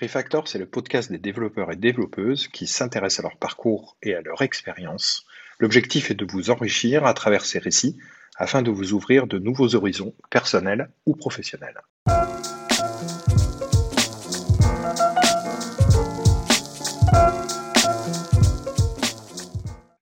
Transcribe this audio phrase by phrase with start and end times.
[0.00, 4.20] Refactor, c'est le podcast des développeurs et développeuses qui s'intéressent à leur parcours et à
[4.20, 5.26] leur expérience.
[5.58, 7.98] L'objectif est de vous enrichir à travers ces récits
[8.36, 11.80] afin de vous ouvrir de nouveaux horizons personnels ou professionnels.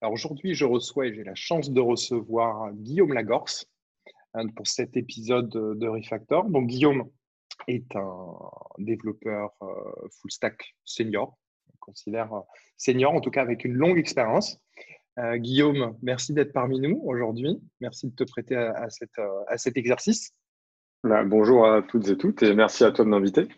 [0.02, 3.64] Alors aujourd'hui, je reçois et j'ai la chance de recevoir Guillaume Lagorce
[4.34, 6.50] hein, pour cet épisode de Refactor.
[6.50, 7.08] Donc Guillaume,
[7.68, 8.34] est un
[8.78, 11.36] développeur euh, full stack senior,
[11.72, 12.40] on considère euh,
[12.76, 14.60] senior, en tout cas avec une longue expérience.
[15.18, 17.58] Euh, Guillaume, merci d'être parmi nous aujourd'hui.
[17.80, 18.88] Merci de te prêter à,
[19.56, 20.32] cet exercice.
[21.04, 23.48] Bah, bonjour à toutes et toutes et merci à toi de m'inviter.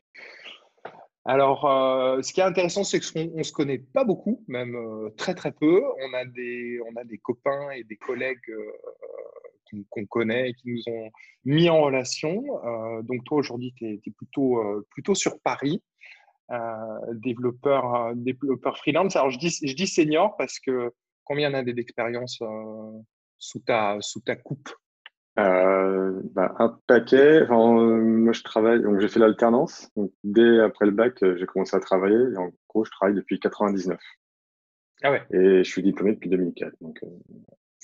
[1.24, 1.62] Alors,
[2.22, 5.82] ce qui est intéressant, c'est qu'on ne se connaît pas beaucoup, même très très peu.
[6.00, 8.50] On a, des, on a des copains et des collègues
[9.90, 11.10] qu'on connaît et qui nous ont
[11.44, 12.42] mis en relation.
[12.64, 15.82] Euh, donc toi, aujourd'hui, tu es, plutôt, euh, plutôt sur Paris,
[16.50, 16.56] euh,
[17.12, 19.16] développeur, développeur freelance.
[19.16, 20.92] Alors, je dis, je dis senior parce que
[21.24, 22.42] combien d'années d'expérience
[23.38, 24.68] sous, ta, sous ta coupe?
[25.36, 27.46] Bah, un paquet.
[27.46, 29.90] moi, je travaille, donc j'ai fait l'alternance.
[30.24, 32.32] Dès après le bac, j'ai commencé à travailler.
[32.32, 33.98] Et en gros, je travaille depuis 99.
[35.04, 35.22] Ah ouais.
[35.30, 36.74] Et je suis diplômé depuis 2004.
[36.80, 37.00] Donc,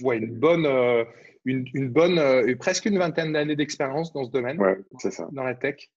[0.03, 1.05] ouais, une bonne, euh,
[1.45, 5.29] une, une bonne euh, presque une vingtaine d'années d'expérience dans ce domaine, ouais, c'est ça.
[5.33, 5.89] dans la tech.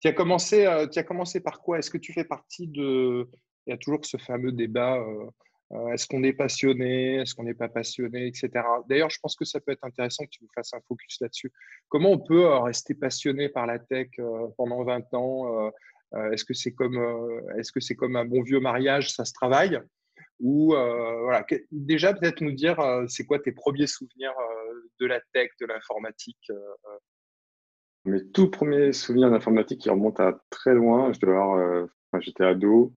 [0.00, 1.78] Tu as commencé, euh, tu as commencé par quoi?
[1.78, 3.28] Est-ce que tu fais partie de
[3.66, 5.02] Il y a toujours ce fameux débat.
[5.92, 8.50] est-ce qu'on est passionné Est-ce qu'on n'est pas passionné Etc.
[8.88, 11.52] D'ailleurs, je pense que ça peut être intéressant que tu nous fasses un focus là-dessus.
[11.88, 14.08] Comment on peut rester passionné par la tech
[14.56, 15.72] pendant 20 ans?
[16.32, 16.98] Est-ce que c'est comme,
[17.58, 19.12] est-ce que c'est comme un bon vieux mariage?
[19.12, 19.80] Ça se travaille
[20.40, 25.06] ou euh, voilà, déjà peut-être nous dire euh, c'est quoi tes premiers souvenirs euh, de
[25.06, 26.50] la tech, de l'informatique
[28.04, 31.88] Mes tout premiers souvenirs d'informatique qui remontent à très loin, je avoir,
[32.20, 32.92] j'étais ado.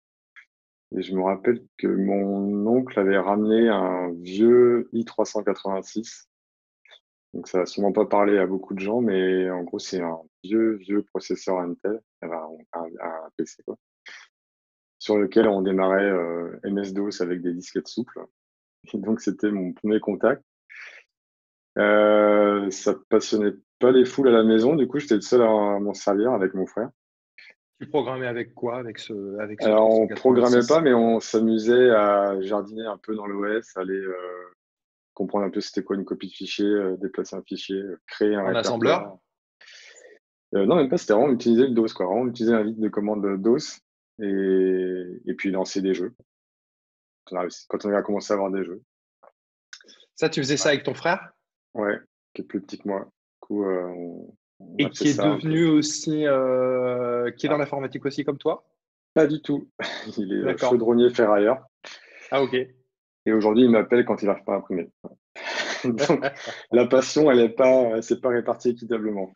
[0.95, 6.25] Et je me rappelle que mon oncle avait ramené un vieux i386.
[7.33, 10.19] Donc ça n'a sûrement pas parlé à beaucoup de gens, mais en gros c'est un
[10.43, 13.77] vieux vieux processeur Intel, un PC quoi
[14.99, 18.19] sur lequel on démarrait euh, MS-DOS avec des disquettes souples.
[18.93, 20.43] Et donc, c'était mon premier contact.
[21.77, 25.79] Euh, ça passionnait pas les foules à la maison, du coup, j'étais le seul à
[25.79, 26.89] m'en servir avec mon frère.
[27.79, 32.39] Tu programmais avec quoi avec ce, avec Alors, on programmait pas, mais on s'amusait à
[32.41, 34.15] jardiner un peu dans l'OS, aller euh,
[35.13, 38.43] comprendre un peu c'était quoi une copie de fichier, euh, déplacer un fichier, créer un.
[38.43, 39.17] En assembleur?
[40.51, 42.07] Non, même pas, c'était vraiment utiliser le DOS, quoi.
[42.07, 43.79] Vraiment utiliser un vide de commande DOS
[44.21, 46.13] et, et puis lancer des jeux.
[47.25, 48.81] Quand on a commencé à avoir des jeux.
[50.15, 51.31] Ça, tu faisais ça avec ton frère?
[51.73, 51.99] Ouais,
[52.33, 53.01] qui est plus petit que moi.
[53.05, 53.93] Du coup, euh,
[54.77, 58.65] et qui est devenu aussi, euh, qui est dans l'informatique aussi comme toi?
[59.13, 59.69] Pas du tout.
[60.17, 61.65] Il est chaudronnier ferrailleur.
[62.31, 62.53] Ah ok.
[63.25, 64.89] Et aujourd'hui, il m'appelle quand il n'arrive pas à imprimer.
[65.83, 66.19] Donc,
[66.71, 69.33] la passion, elle n'est pas, c'est pas répartie équitablement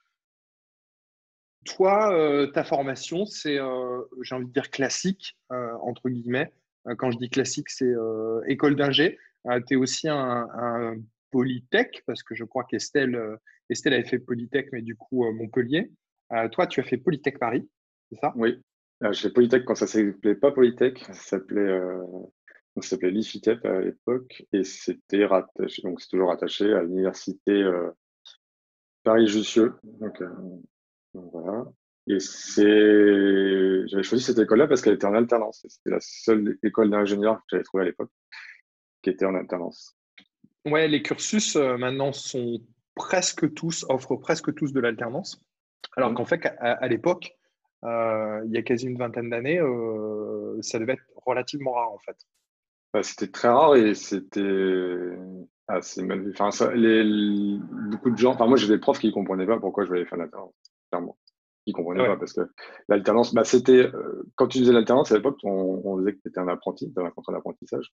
[1.66, 6.52] toi, euh, ta formation, c'est, euh, j'ai envie de dire classique, euh, entre guillemets.
[6.98, 7.94] quand je dis classique, c'est
[8.48, 9.18] école d'ingé.
[9.68, 10.96] tu es aussi un,
[11.32, 13.20] Polytech, parce que je crois qu'Estelle
[13.70, 15.92] Estelle avait fait Polytech, mais du coup Montpellier.
[16.52, 17.68] toi, tu as fait Polytech Paris,
[18.12, 18.34] c'est ça?
[18.36, 18.62] Oui.
[19.12, 21.80] j'ai fait Polytech quand ça s'appelait pas Polytech, ça s'appelait
[22.82, 23.14] ça s'appelait
[23.64, 27.64] à l'époque et c'était rattaché, donc c'est toujours rattaché à l'université
[29.04, 29.74] Paris-Jussieu.
[29.84, 30.22] Donc,
[31.14, 31.66] voilà.
[32.08, 35.66] Et c'est, j'avais choisi cette école-là parce qu'elle était en alternance.
[35.68, 38.12] C'était la seule école d'ingénieur que j'avais trouvée à l'époque
[39.02, 39.96] qui était en alternance.
[40.66, 42.60] Ouais, les cursus euh, maintenant sont
[42.96, 45.42] presque tous, offrent presque tous de l'alternance.
[45.96, 46.16] Alors mmh.
[46.16, 47.36] qu'en fait, à, l'époque,
[47.84, 52.00] euh, il y a quasi une vingtaine d'années, euh, ça devait être relativement rare en
[52.00, 52.16] fait.
[52.94, 55.18] Bah, c'était très rare et c'était
[55.68, 56.32] assez mal vu.
[56.32, 57.60] Enfin, ça, les,
[57.90, 60.06] beaucoup de gens, enfin, moi j'ai des profs qui ne comprenaient pas pourquoi je voulais
[60.06, 60.54] faire l'alternance
[60.94, 61.18] clairement.
[61.66, 62.42] Ils comprenaient pas parce que
[62.90, 66.28] l'alternance, bah, c'était euh, quand tu faisais l'alternance à l'époque, on, on, disait que tu
[66.28, 67.94] étais un apprenti, tu avais un contrat d'apprentissage.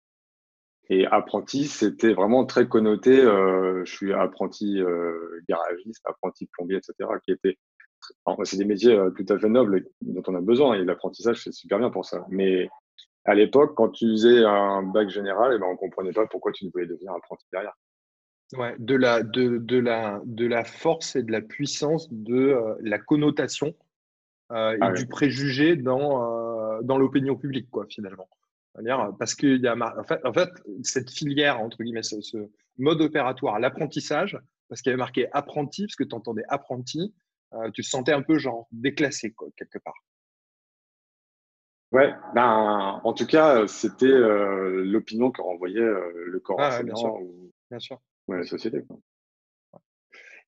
[0.89, 3.21] Et apprenti, c'était vraiment très connoté.
[3.21, 7.09] Euh, je suis apprenti euh, garagiste, apprenti plombier, etc.
[7.23, 7.59] Qui était,
[8.43, 10.73] c'est des métiers tout à fait nobles dont on a besoin.
[10.73, 12.25] Et l'apprentissage, c'est super bien pour ça.
[12.29, 12.67] Mais
[13.25, 16.65] à l'époque, quand tu faisais un bac général, eh ben, on comprenait pas pourquoi tu
[16.65, 17.77] ne voulais devenir apprenti derrière.
[18.53, 22.75] Ouais, de la, de, de, la, de la force et de la puissance de euh,
[22.81, 23.75] la connotation
[24.51, 28.27] euh, et ah du préjugé dans, euh, dans l'opinion publique, quoi, finalement.
[29.19, 30.49] Parce qu'il y a, en fait, en fait,
[30.83, 35.95] cette filière, entre guillemets, ce, mode opératoire, l'apprentissage, parce qu'il y avait marqué apprenti, parce
[35.95, 37.13] que tu entendais apprenti,
[37.73, 40.05] tu te sentais un peu genre déclassé, quoi, quelque part.
[41.91, 47.13] Ouais, ben, en tout cas, c'était l'opinion que renvoyait le corps ah, bien sûr.
[47.15, 47.99] ou, bien sûr.
[48.37, 48.83] La société.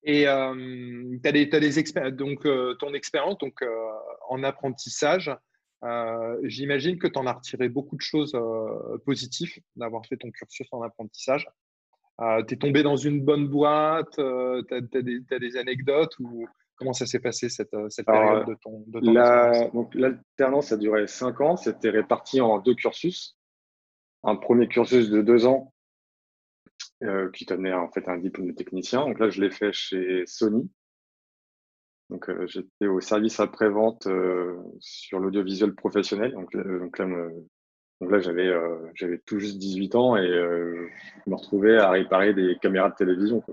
[0.03, 2.47] Et tu as des, des donc
[2.79, 3.63] ton expérience donc,
[4.29, 5.31] en apprentissage,
[6.43, 8.37] j'imagine que tu en as retiré beaucoup de choses
[9.05, 11.47] positives d'avoir fait ton cursus en apprentissage.
[12.47, 14.21] tu es tombé dans une bonne boîte, tu
[14.73, 16.47] as, des anecdotes ou
[16.81, 18.83] Comment ça s'est passé cette, euh, période de ton,
[19.71, 21.55] Donc l'alternance a duré cinq ans.
[21.55, 23.37] C'était réparti en deux cursus.
[24.23, 25.75] Un premier cursus de deux ans
[27.03, 29.01] euh, qui tenait en fait un diplôme de technicien.
[29.05, 30.69] Donc là, je l'ai fait chez Sony.
[32.09, 34.07] Donc euh, j'étais au service après-vente
[34.79, 36.33] sur l'audiovisuel professionnel.
[36.33, 37.05] Donc, donc là,
[38.01, 38.51] donc là j'avais
[38.95, 43.43] j'avais tout juste 18 ans et je me retrouvais à réparer des caméras de télévision.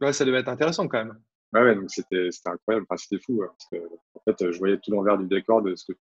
[0.00, 1.18] Ouais, ça devait être intéressant quand même.
[1.54, 3.40] Ouais, donc c'était incroyable, c'était fou.
[3.46, 3.76] parce que,
[4.14, 5.98] en fait, je voyais tout l'envers du décor de ce que.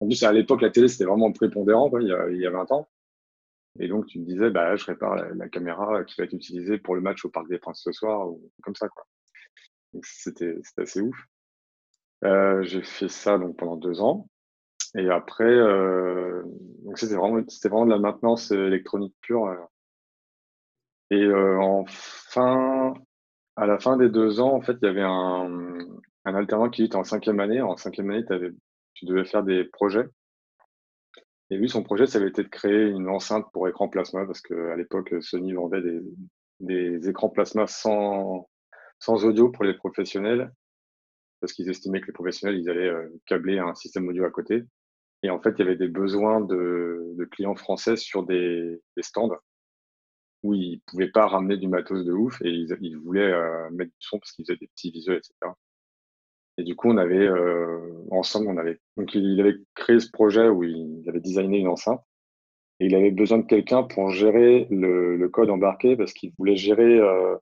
[0.00, 2.46] En plus, à l'époque, la télé, c'était vraiment prépondérant, quoi, il, y a, il y
[2.46, 2.88] a 20 ans.
[3.78, 6.94] Et donc, tu me disais, bah, je répare la, caméra qui va être utilisée pour
[6.94, 9.04] le match au Parc des Princes ce soir, ou comme ça, quoi.
[10.02, 11.16] c'était assez ouf.
[12.24, 14.28] Euh, j'ai fait ça donc pendant deux ans.
[14.96, 16.42] Et après, euh,
[16.94, 19.46] c'était vraiment, vraiment de la maintenance électronique pure.
[19.46, 19.56] Euh.
[21.10, 21.84] Et euh, en
[23.56, 25.78] à la fin des deux ans, en fait, il y avait un,
[26.24, 27.62] un alternant qui était en cinquième année.
[27.62, 28.24] En cinquième année,
[28.94, 30.06] tu devais faire des projets.
[31.50, 34.40] Et lui, son projet, ça avait été de créer une enceinte pour écran plasma, parce
[34.40, 35.82] qu'à l'époque, Sony vendait
[36.60, 38.48] des, écrans plasma sans,
[39.08, 40.52] audio pour les professionnels,
[41.40, 44.64] parce qu'ils estimaient que les professionnels, ils allaient euh, câbler un système audio à côté.
[45.22, 49.30] Et en fait, il y avait des besoins de, clients français sur des, des stands
[50.42, 53.96] où ils pouvaient pas ramener du matos de ouf et ils, voulaient euh, mettre du
[54.00, 55.52] son parce qu'ils faisaient des petits visuels, etc.
[56.58, 57.78] Et du coup, on avait euh,
[58.10, 62.00] ensemble, on avait donc il avait créé ce projet où il avait designé une enceinte
[62.80, 66.98] et il avait besoin de quelqu'un pour gérer le, code embarqué parce qu'il voulait gérer
[66.98, 67.36] euh,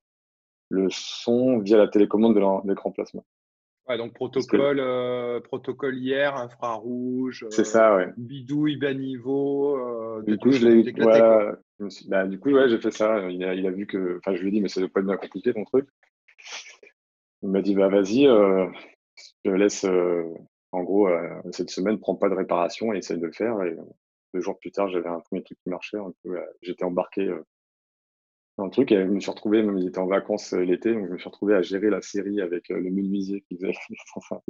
[0.69, 3.23] le son via la télécommande de l'écran plasma.
[3.89, 4.83] Ouais, donc protocole,
[5.43, 8.09] protocole hier, infrarouge, c'est ça, ouais.
[8.17, 9.79] bidouille, bas niveau.
[10.23, 11.59] du coup, je l'ai voilà,
[12.07, 13.29] bah, du coup, ouais, j'ai fait ça.
[13.31, 15.01] Il a, il a vu que, enfin, je lui ai dit, mais ça doit pas
[15.01, 15.89] être bien compliqué ton truc.
[17.43, 18.67] Il m'a dit, bah vas-y, euh,
[19.45, 20.25] je laisse, euh,
[20.73, 23.63] en gros, euh, cette semaine, prends pas de réparation et essaye de le faire.
[23.63, 23.77] Et
[24.33, 25.99] deux jours plus tard, j'avais un premier truc qui marchait.
[26.63, 27.33] J'étais embarqué
[28.57, 31.07] dans le truc et je me suis retrouvé, même il était en vacances l'été, donc
[31.09, 33.73] je me suis retrouvé à gérer la série avec le menuisier qui faisait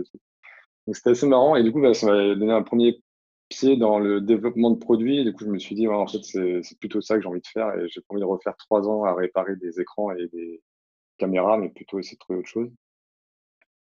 [0.87, 3.01] Donc c'était assez marrant et du coup, bah, ça m'a donné un premier
[3.49, 5.21] pied dans le développement de produits.
[5.21, 7.41] Et du coup, je me suis dit, en fait, c'est plutôt ça que j'ai envie
[7.41, 7.75] de faire.
[7.79, 10.63] Et j'ai pas envie de refaire trois ans à réparer des écrans et des
[11.19, 12.71] caméras, mais plutôt essayer de trouver autre chose.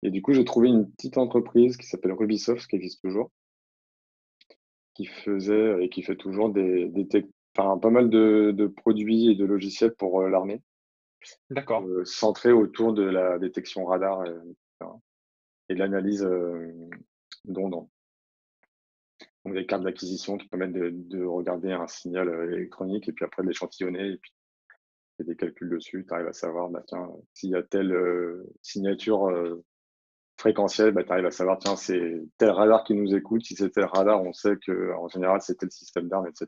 [0.04, 3.32] Et du coup, j'ai trouvé une petite entreprise qui s'appelle Rubisoft, qui existe toujours,
[4.94, 7.26] qui faisait et qui fait toujours des, des
[7.58, 10.62] enfin, pas mal de, de, produits et de logiciels pour euh, l'armée.
[11.50, 11.84] D'accord.
[11.88, 14.36] Euh, centrés autour de la détection radar et,
[15.70, 16.72] et de l'analyse euh,
[17.46, 17.88] d'ondes
[19.46, 23.44] donc des cartes d'acquisition qui permettent de, regarder un signal euh, électronique et puis après
[23.44, 24.32] de l'échantillonner et puis
[25.20, 26.06] des calculs dessus.
[26.08, 29.64] Tu arrives à savoir, bah, tiens, s'il y a telle euh, signature euh,
[30.44, 33.46] fréquentielle, bah, tu arrives à savoir, tiens, c'est tel radar qui nous écoute.
[33.46, 36.48] Si c'est tel radar, on sait qu'en général, c'est tel système d'armes, etc.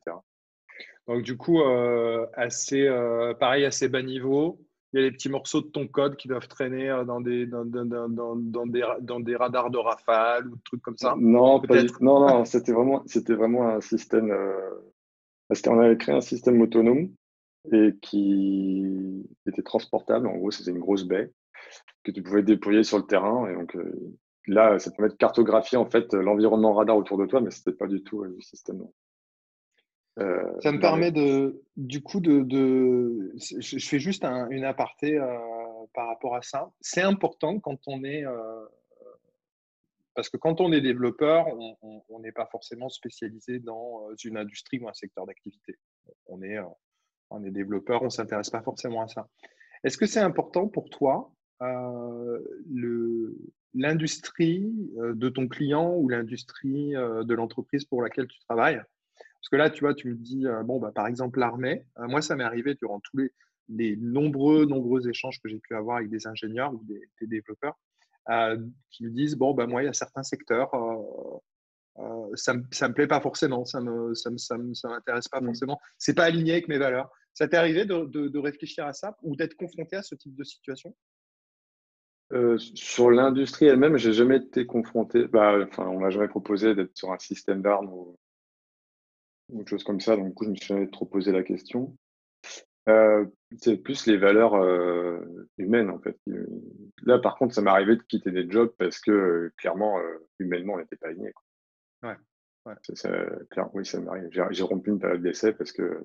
[1.07, 1.61] Donc, du coup,
[2.33, 2.89] assez,
[3.39, 4.59] pareil, assez bas niveau
[4.95, 7.45] il y a des petits morceaux de ton code qui doivent traîner euh, dans des,
[7.45, 11.15] dans, dans, dans, dans des, dans des radars de rafale ou des trucs comme ça
[11.19, 11.61] Non,
[11.99, 14.31] non, non c'était vraiment, c'était vraiment un système.
[14.31, 14.69] Euh,
[15.67, 17.09] on avait créé un système autonome
[17.73, 20.27] et qui était transportable.
[20.27, 21.29] En gros, c'était une grosse baie
[22.03, 23.47] que tu pouvais déployer sur le terrain.
[23.49, 24.15] Et donc euh,
[24.47, 27.87] là, ça permet de cartographier en fait l'environnement radar autour de toi, mais c'était pas
[27.87, 28.85] du tout le système.
[30.19, 35.37] Euh, ça me permet de, du coup, de, de je, fais juste une aparté euh,
[35.93, 36.71] par rapport à ça.
[36.79, 38.65] C'est important quand on est, euh,
[40.13, 41.47] parce que quand on est développeur,
[41.81, 45.75] on n'est pas forcément spécialisé dans une industrie ou un secteur d'activité.
[46.27, 46.57] On est,
[47.29, 49.27] on est développeur, on s'intéresse pas forcément à ça.
[49.83, 51.29] Est-ce que c'est important pour toi
[53.73, 58.81] l'industrie de ton client ou l'industrie de l'entreprise pour laquelle tu travailles?
[59.45, 62.07] Parce que là, tu vois, tu me dis, euh, bon, bah, par exemple, l'armée, euh,
[62.07, 63.29] moi, ça m'est arrivé durant tous
[63.69, 67.77] les, nombreux, nombreux échanges que j'ai pu avoir avec des ingénieurs ou des, développeurs
[68.29, 68.57] euh,
[68.89, 70.71] qui me disent, bon, bah, moi, il y a certains secteurs,
[72.33, 75.45] ça ne me, plaît pas forcément, ça ne ça ça m'intéresse pas mmh.
[75.45, 77.11] forcément, c'est pas aligné avec mes valeurs.
[77.35, 80.95] Ça t'est arrivé de, réfléchir à ça ou d'être confronté à ce type de situation?
[82.33, 85.27] Euh, sur l'industrie elle-même, j'ai jamais été confronté.
[85.27, 88.17] Bah, enfin, on m'a jamais proposé d'être sur un système d'armes ou,
[89.53, 90.15] autre chose comme ça.
[90.15, 91.95] Donc, du coup, je me suis jamais trop posé la question.
[92.87, 93.25] Euh,
[93.57, 95.19] c'est plus les valeurs euh,
[95.57, 96.19] humaines en fait.
[97.03, 99.99] Là, par contre, ça m'est arrivé de quitter des jobs parce que clairement,
[100.39, 101.33] humainement, on n'était pas alignés.
[102.03, 102.15] Ouais.
[102.65, 102.75] ouais.
[103.49, 104.29] clair, oui, ça m'arrive.
[104.51, 105.99] J'ai rompu une période d'essai parce que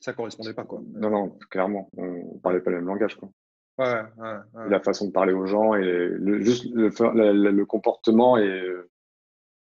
[0.00, 0.80] ça correspondait pas quoi.
[0.94, 3.30] Non, non, clairement, on parlait pas le même langage quoi.
[3.82, 8.62] Ouais, La façon de parler aux gens et le, juste le, comportement est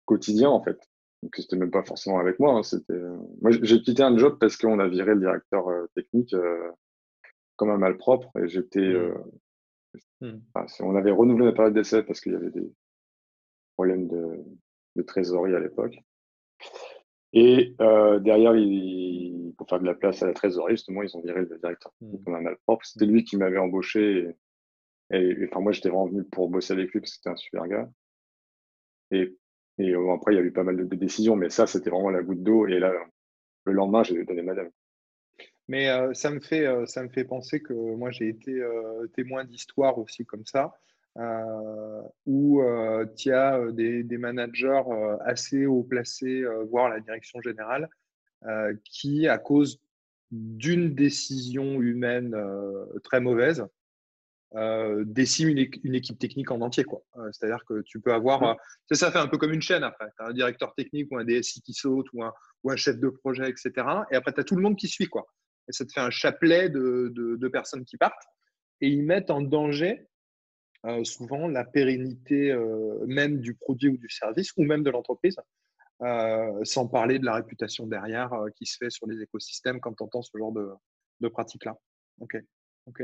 [0.04, 0.78] quotidien en fait.
[1.22, 2.54] Donc c'était même pas forcément avec moi.
[2.54, 3.00] Hein, c'était
[3.40, 6.70] moi j'ai quitté un job parce qu'on a viré le directeur euh, technique euh,
[7.56, 8.80] comme un malpropre et j'étais.
[8.80, 9.14] Mmh.
[10.22, 10.40] Euh, mmh.
[10.80, 12.72] on avait renouvelé la période d'essai parce qu'il y avait des
[13.74, 14.44] problèmes de,
[14.96, 15.98] de trésorerie à l'époque.
[17.32, 21.20] Et euh, derrière, il, pour faire de la place à la trésorerie, justement, ils ont
[21.20, 22.24] viré le directeur mmh.
[22.24, 22.84] comme un malpropre.
[22.86, 24.28] C'était lui qui m'avait embauché.
[25.10, 27.66] Et, enfin, moi, j'étais vraiment venu pour bosser avec lui parce que c'était un super
[27.66, 27.88] gars.
[29.10, 29.36] Et,
[29.78, 32.22] et après, il y a eu pas mal de, décisions, mais ça, c'était vraiment la
[32.22, 32.66] goutte d'eau.
[32.66, 32.92] Et là,
[33.64, 34.70] le lendemain, j'ai donné madame.
[35.68, 39.06] Mais euh, ça, me fait, euh, ça me fait penser que moi, j'ai été euh,
[39.14, 40.74] témoin d'histoires aussi comme ça.
[41.18, 44.82] Euh, où euh, tu as euh, des, managers
[45.24, 47.88] assez haut placés, voire la direction générale,
[48.84, 49.80] qui, à cause
[50.30, 52.36] d'une décision humaine
[53.02, 53.66] très mauvaise,
[55.06, 56.84] décime une, équipe technique en entier.
[57.32, 58.42] C'est-à-dire que tu peux avoir.
[58.42, 58.94] Mmh.
[58.94, 60.06] ça fait un peu comme une chaîne après.
[60.16, 62.32] Tu as un directeur technique ou un DSI qui saute ou un,
[62.62, 63.72] ou un chef de projet, etc.
[64.12, 65.08] Et après, tu as tout le monde qui suit.
[65.08, 65.26] Quoi.
[65.68, 68.22] Et ça te fait un chapelet de, de personnes qui partent.
[68.80, 70.08] Et ils mettent en danger
[70.86, 75.36] euh, souvent la pérennité euh, même du produit ou du service ou même de l'entreprise,
[76.02, 80.04] euh, sans parler de la réputation derrière qui se fait sur les écosystèmes quand on
[80.04, 80.68] entend ce genre de,
[81.20, 81.76] de pratique-là.
[82.20, 82.36] Ok.
[82.86, 83.02] ok.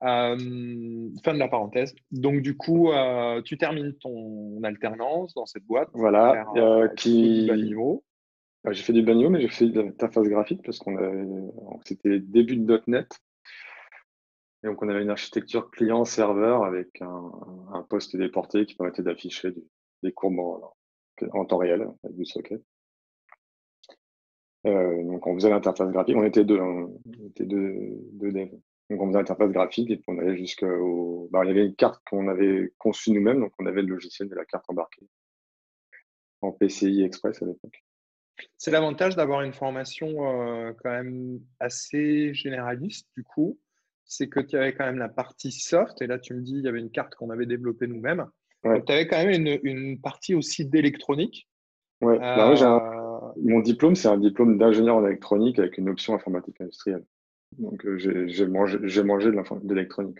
[0.00, 1.94] fin de la parenthèse.
[2.10, 2.90] Donc, du coup,
[3.44, 5.88] tu termines ton alternance dans cette boîte.
[5.94, 6.44] Voilà.
[6.96, 7.48] qui...
[8.68, 12.82] J'ai fait du bas mais j'ai fait de l'interface graphique parce qu'on c'était début de
[12.88, 13.08] .NET
[14.66, 19.54] donc, on avait une architecture client-serveur avec un, poste déporté qui permettait d'afficher
[20.02, 22.60] des courbes en, temps réel avec du socket.
[24.66, 26.16] Euh, donc, on faisait l'interface graphique.
[26.16, 28.50] On était deux, on était deux, devs.
[28.90, 31.28] Donc, on faisait l'interface graphique et puis on allait jusqu'au.
[31.30, 34.28] Bah, il y avait une carte qu'on avait conçue nous-mêmes, donc on avait le logiciel
[34.28, 35.06] de la carte embarquée
[36.40, 37.84] en PCI Express à l'époque.
[38.58, 43.58] C'est l'avantage d'avoir une formation euh, quand même assez généraliste, du coup,
[44.06, 46.64] c'est que tu avais quand même la partie soft, et là tu me dis, il
[46.64, 48.26] y avait une carte qu'on avait développée nous-mêmes.
[48.62, 51.48] tu avais quand même une, partie aussi d'électronique.
[52.00, 52.18] Ouais.
[52.18, 57.04] Bah euh, mon diplôme, c'est un diplôme d'ingénieur en électronique avec une option informatique industrielle.
[57.58, 60.18] Donc euh, j'ai mangé, mangé de l'électronique.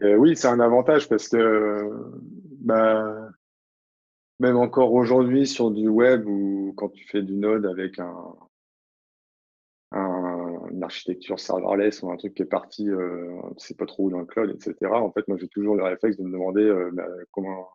[0.00, 1.90] oui, c'est un avantage parce que
[2.60, 3.30] bah,
[4.40, 8.34] même encore aujourd'hui sur du web ou quand tu fais du node avec un,
[10.82, 14.26] architecture serverless ou un truc qui est parti, euh, c'est pas trop où dans le
[14.26, 14.90] cloud, etc.
[14.92, 17.68] En fait, moi, j'ai toujours le réflexe de me demander euh, bah, comment,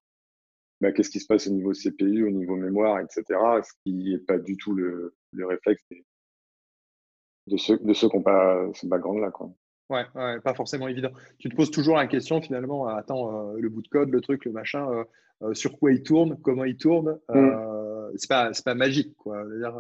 [0.82, 3.24] bah, qu'est-ce qui se passe au niveau CPU, au niveau mémoire, etc.
[3.64, 5.84] Ce qui n'est pas du tout le, le réflexe
[7.48, 9.32] de ceux, de ceux qui n'ont pas ce background-là.
[9.32, 9.52] Quoi.
[9.90, 11.12] Ouais, ouais, pas forcément évident.
[11.40, 14.46] Tu te poses toujours la question finalement, attends, euh, le bout de code, le truc,
[14.46, 15.06] le machin,
[15.54, 17.20] sur quoi il tourne, comment il tourne.
[17.30, 17.77] Mmh.
[18.16, 19.44] C'est pas, pas magique, quoi.
[19.58, 19.74] Dire,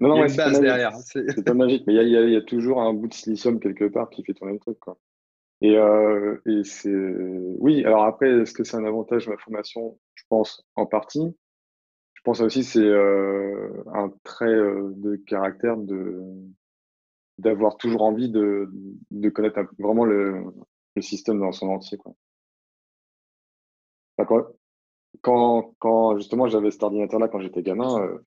[0.00, 0.96] non, non, il y a une base derrière.
[0.96, 4.10] C'est pas magique, mais il y, y, a, toujours un bout de silicium quelque part
[4.10, 4.78] qui fait tourner le truc.
[4.80, 4.98] Quoi.
[5.60, 6.90] Et, euh, et c'est.
[6.90, 9.98] Oui, alors après, est-ce que c'est un avantage de ma formation?
[10.14, 11.36] Je pense en partie.
[12.14, 16.20] Je pense aussi c'est euh, un trait euh, de caractère de
[17.38, 18.70] d'avoir toujours envie de,
[19.10, 20.44] de connaître vraiment le,
[20.94, 21.98] le, système dans son entier.
[21.98, 22.14] Quoi?
[25.20, 28.18] Quand, quand, justement j'avais cet ordinateur-là quand j'étais gamin, euh,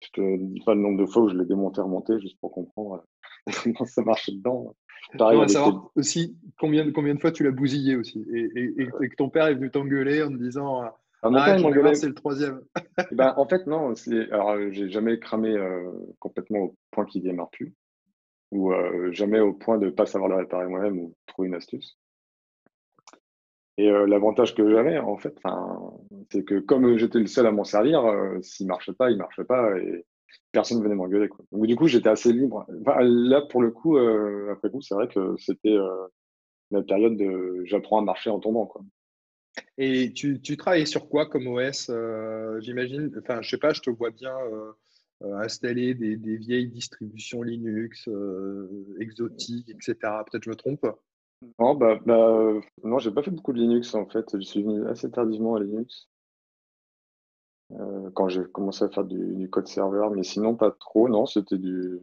[0.00, 2.52] je te dis pas le nombre de fois où je l'ai démonté, remonté, juste pour
[2.52, 3.04] comprendre
[3.48, 4.74] euh, comment ça marchait dedans.
[5.16, 9.30] Pareil, savoir aussi combien, combien de fois tu l'as bousillé aussi et, et, que ton
[9.30, 12.60] père est venu t'engueuler en te disant ah, ah c'est le troisième.
[13.10, 13.94] Eh ben, en fait, non.
[14.30, 17.72] Alors, j'ai jamais cramé euh, complètement au point qu'il démarre plus
[18.52, 21.54] ou euh, jamais au point de ne pas savoir le réparer moi-même ou trouver une
[21.54, 21.98] astuce.
[23.78, 25.36] Et euh, l'avantage que j'avais, en fait,
[26.30, 29.18] c'est que comme j'étais le seul à m'en servir, euh, s'il marchait pas, il ne
[29.18, 30.06] marchait pas et
[30.50, 31.28] personne ne venait m'engueuler.
[31.52, 32.66] Donc, du coup, j'étais assez libre.
[32.68, 35.76] là, pour le coup, euh, après coup, c'est vrai que c'était
[36.70, 38.70] la période de j'apprends à marcher en tombant.
[39.76, 41.90] Et tu, tu travailles sur quoi comme OS
[42.60, 44.34] J'imagine, enfin, je sais pas, je te vois bien
[45.20, 48.08] installer des, des, vieilles distributions Linux
[49.00, 49.96] exotiques, etc.
[50.30, 50.86] Peut-être je me trompe
[51.58, 52.52] Non, bah, bah,
[52.82, 54.24] non, j'ai pas fait beaucoup de Linux en fait.
[54.34, 56.08] Je suis venu assez tardivement à Linux.
[57.72, 61.58] Euh, quand j'ai commencé à faire du, code serveur, mais sinon pas trop, non, c'était
[61.58, 61.98] du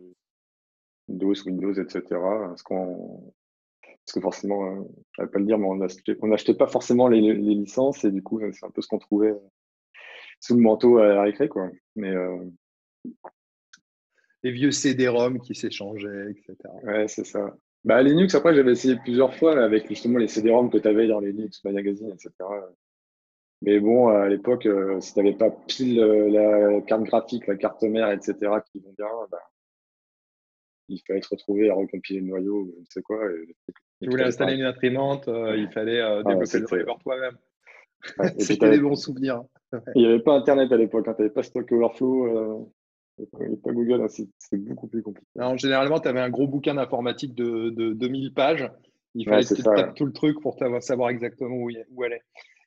[1.07, 2.03] DOS, Windows, etc.
[2.11, 3.33] Parce, qu'on,
[3.81, 4.81] parce que forcément, euh,
[5.13, 8.41] je vais pas le dire, mais on n'achetait pas forcément les, licences et du coup,
[8.51, 9.33] c'est un peu ce qu'on trouvait
[10.41, 11.69] sous le manteau à la récré, quoi.
[11.95, 12.43] Mais, euh,
[14.43, 16.57] Les vieux CD-ROM qui s'échangeaient, etc.
[16.83, 17.55] Ouais, c'est ça.
[17.83, 21.19] Bah, Linux, après, j'avais essayé plusieurs fois avec justement les CD-ROM que tu avais dans
[21.19, 22.31] les Linux Magazine, etc.
[23.61, 27.55] Mais bon, à l'époque, euh, si tu n'avais pas pile euh, la carte graphique, la
[27.55, 28.35] carte mère, etc.,
[28.69, 29.41] qui vont bien, bah,
[30.89, 33.19] il fallait se retrouver à recompiler le noyau, je ne sais quoi.
[34.01, 37.37] tu voulais installer une imprimante, euh, il fallait ah, développer le driver toi-même.
[38.39, 39.43] C'était des bons souvenirs.
[39.95, 42.69] il n'y avait pas Internet à l'époque, hein, tu n'avais pas Stock Overflow.
[43.19, 45.27] N'y pas Google, c'est beaucoup plus compliqué.
[45.37, 48.71] Alors, généralement, tu avais un gros bouquin d'informatique de, de, 2000 pages.
[49.13, 52.23] Il fallait que tu tapes tout le truc pour savoir exactement où, où elle est.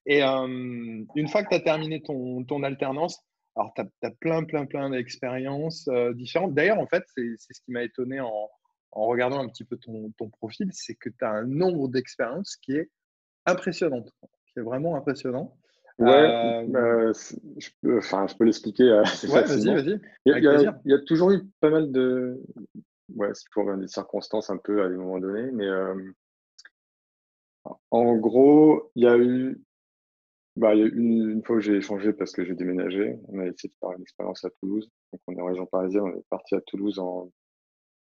[0.06, 3.20] Et euh, une fois que tu as terminé ton, ton alternance,
[3.56, 6.54] alors tu as, plein, plein, plein d'expériences euh, différentes.
[6.54, 8.48] D'ailleurs, en fait, c'est ce qui m'a étonné en,
[8.92, 12.56] en, regardant un petit peu ton, ton profil, c'est que tu as un nombre d'expériences
[12.56, 12.90] qui est
[13.46, 14.04] impressionnant,
[14.52, 15.56] qui est vraiment impressionnant.
[15.98, 17.12] Ouais, euh, bah,
[17.58, 18.84] je peux, enfin, je peux l'expliquer.
[19.32, 20.00] ouais, vas-y, vas-y.
[20.26, 22.42] Il, y a toujours eu pas mal de.
[23.14, 25.68] Ouais, c'est toujours des circonstances un peu à des moments donnés, mais
[27.90, 29.60] en gros, il y a eu
[30.56, 33.18] bah, il y a une, une fois où j'ai échangé parce que j'ai déménagé.
[33.28, 34.90] On a essayé de faire une expérience à Toulouse.
[35.12, 36.04] Donc, on est en région parisienne.
[36.04, 37.30] On est parti à Toulouse en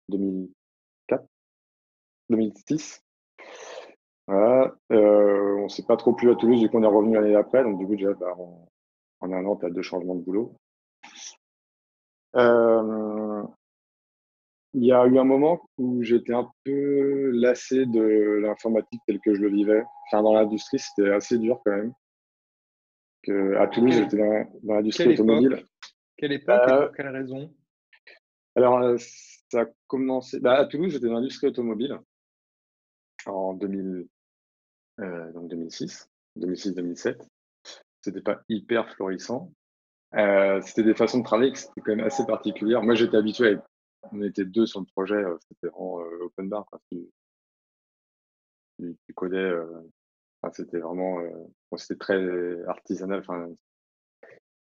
[0.10, 1.26] 2004,
[2.30, 3.05] 2006.
[4.28, 4.76] Voilà.
[4.92, 7.64] Euh, on s'est pas trop plu à Toulouse du coup on est revenu l'année d'après.
[7.64, 8.68] Donc du coup déjà bah, en,
[9.22, 10.56] en, un an, tu as deux changements de boulot.
[12.36, 13.44] Euh,
[14.74, 19.34] il y a eu un moment où j'étais un peu lassé de l'informatique telle que
[19.34, 19.84] je le vivais.
[20.08, 21.94] Enfin, dans l'industrie, c'était assez dur quand même
[23.58, 25.66] à Toulouse, j'étais dans, l'industrie automobile.
[26.18, 27.54] Quelle époque et euh, pour quelle raison?
[28.56, 28.98] Alors, euh,
[29.50, 30.40] ça a commencé.
[30.40, 32.00] Bah, à Toulouse, j'étais dans l'industrie automobile
[33.26, 34.08] en 2000,
[35.00, 37.18] euh, donc 2006, 2006-2007.
[38.02, 39.52] C'était pas hyper florissant.
[40.14, 42.84] c'était des façons de travailler qui étaient quand même assez particulières.
[42.84, 43.58] Moi, j'étais habitué
[44.12, 46.68] On était deux sur le projet, c'était vraiment open bar.
[46.92, 47.08] Tu,
[48.80, 49.52] tu, codais
[50.54, 53.20] c'était vraiment, euh, c'était très artisanal.
[53.20, 53.50] Enfin,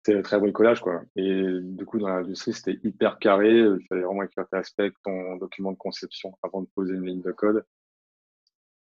[0.03, 1.03] c'était très bricolage, quoi.
[1.17, 3.59] Et du coup, dans l'industrie, c'était hyper carré.
[3.59, 7.23] Il fallait vraiment écrire tes aspects, ton document de conception avant de poser une ligne
[7.23, 7.65] de code.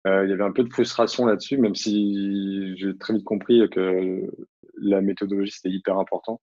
[0.06, 3.68] Euh, il y avait un peu de frustration là-dessus, même si j'ai très vite compris
[3.70, 4.30] que
[4.76, 6.40] la méthodologie, c'était hyper important.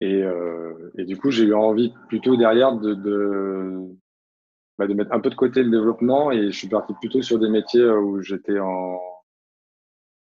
[0.00, 3.78] Et, euh, et, du coup, j'ai eu envie plutôt derrière de, de,
[4.78, 7.38] bah, de mettre un peu de côté le développement et je suis parti plutôt sur
[7.38, 9.00] des métiers euh, où j'étais en,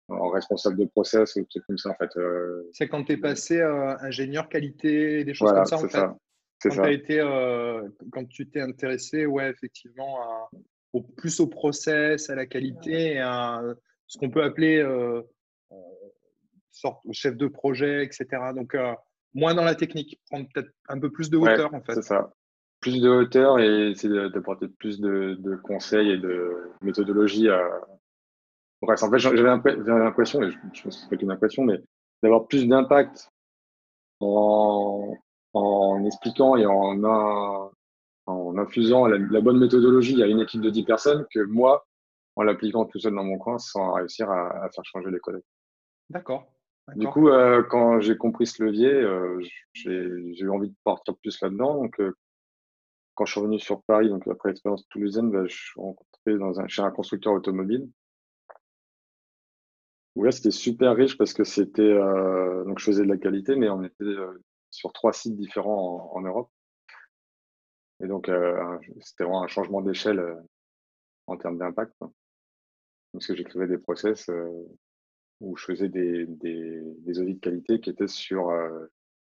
[0.09, 2.17] en, responsable de process ou trucs comme ça en fait.
[2.17, 2.63] Euh.
[2.73, 5.91] C'est quand tu es passé euh, ingénieur qualité, des choses comme ça en fait?
[5.91, 6.17] Ça.
[6.63, 6.91] Quand, ça.
[6.91, 7.19] Été,
[8.13, 10.17] quand tu t'es intéressé, ouais, effectivement,
[10.93, 13.63] au, plus au process, à la qualité, à
[14.07, 14.85] ce qu'on peut appeler
[16.71, 18.27] sorte chef de projet, etc.
[18.55, 18.77] Donc,
[19.35, 21.95] moins dans la technique, prendre peut-être un peu plus de hauteur en fait.
[21.95, 22.33] C'est ça
[22.81, 27.63] plus de hauteur et essayer d'apporter plus de, conseils et de méthodologie à.
[28.83, 31.81] Bref, en fait, j'avais l'impression, et je, pense que c'est pas qu'une impression, mais
[32.23, 33.31] d'avoir plus d'impact
[34.21, 35.17] en,
[35.55, 37.73] en, expliquant et en, en
[38.27, 41.87] infusant la, bonne méthodologie à une équipe de 10 personnes que moi,
[42.37, 45.45] en l'appliquant tout seul dans mon coin sans réussir à, faire changer les collègues.
[46.11, 46.47] D'accord.
[46.95, 49.41] Du coup, euh, quand j'ai compris ce levier, euh,
[49.73, 51.83] j'ai eu envie de partir plus là-dedans.
[51.83, 52.17] Donc, euh,
[53.15, 56.61] quand je suis revenu sur Paris, donc après l'expérience toulousaine, bah, je suis rencontré dans
[56.61, 57.89] un, chez un constructeur automobile.
[60.15, 61.95] Ouais, c'était super riche parce que c'était
[62.65, 64.05] donc je faisais de la qualité, mais on était
[64.71, 66.51] sur trois sites différents en, Europe.
[68.01, 70.23] Et donc euh, c'était vraiment un changement d'échelle
[71.27, 71.95] en termes d'impact.
[73.13, 74.31] Parce que j'écrivais des process
[75.41, 78.53] où je faisais des, des, des, audits de qualité qui étaient sur,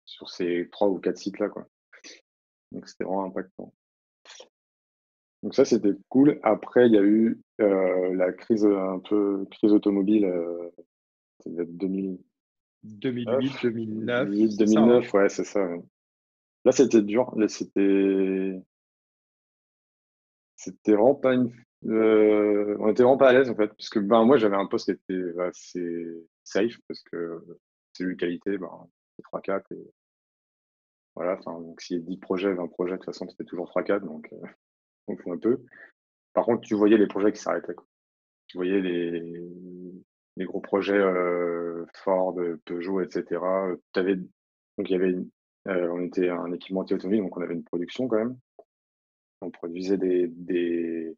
[0.05, 1.49] sur ces trois ou quatre sites-là.
[1.49, 1.67] Quoi.
[2.71, 3.73] Donc c'était vraiment impactant.
[5.43, 6.39] Donc ça, c'était cool.
[6.43, 10.69] Après, il y a eu euh, la crise, un peu crise automobile, euh,
[11.39, 12.19] ça devait être 2000...
[12.83, 14.29] 2008, 2009.
[14.57, 15.67] 2009, ouais, c'est ça.
[16.65, 17.33] Là, c'était dur.
[17.37, 18.61] Là, c'était.
[20.55, 21.51] C'était vraiment pas une.
[21.85, 23.67] Euh, on était vraiment pas à l'aise, en fait.
[23.69, 26.07] Parce que ben, moi, j'avais un poste qui était assez
[26.43, 27.43] safe, parce que
[27.93, 28.69] c'est eu qualité, ben,
[29.15, 29.63] c'est 3-4.
[29.71, 29.91] Et
[31.15, 34.01] voilà, donc s'il y a 10 projets, 20 projets, de toute façon, c'était toujours 3-4,
[34.05, 34.47] donc euh,
[35.07, 35.61] on fait un peu.
[36.33, 37.75] par contre, tu voyais les projets qui s'arrêtaient.
[38.47, 43.41] Tu voyais les, gros projets euh, Ford, Peugeot, etc.
[43.95, 45.25] Avais, donc, il y avait euh,
[45.65, 48.37] on était un équipementier automobile, donc on avait une production quand même.
[49.41, 51.15] On produisait des, des,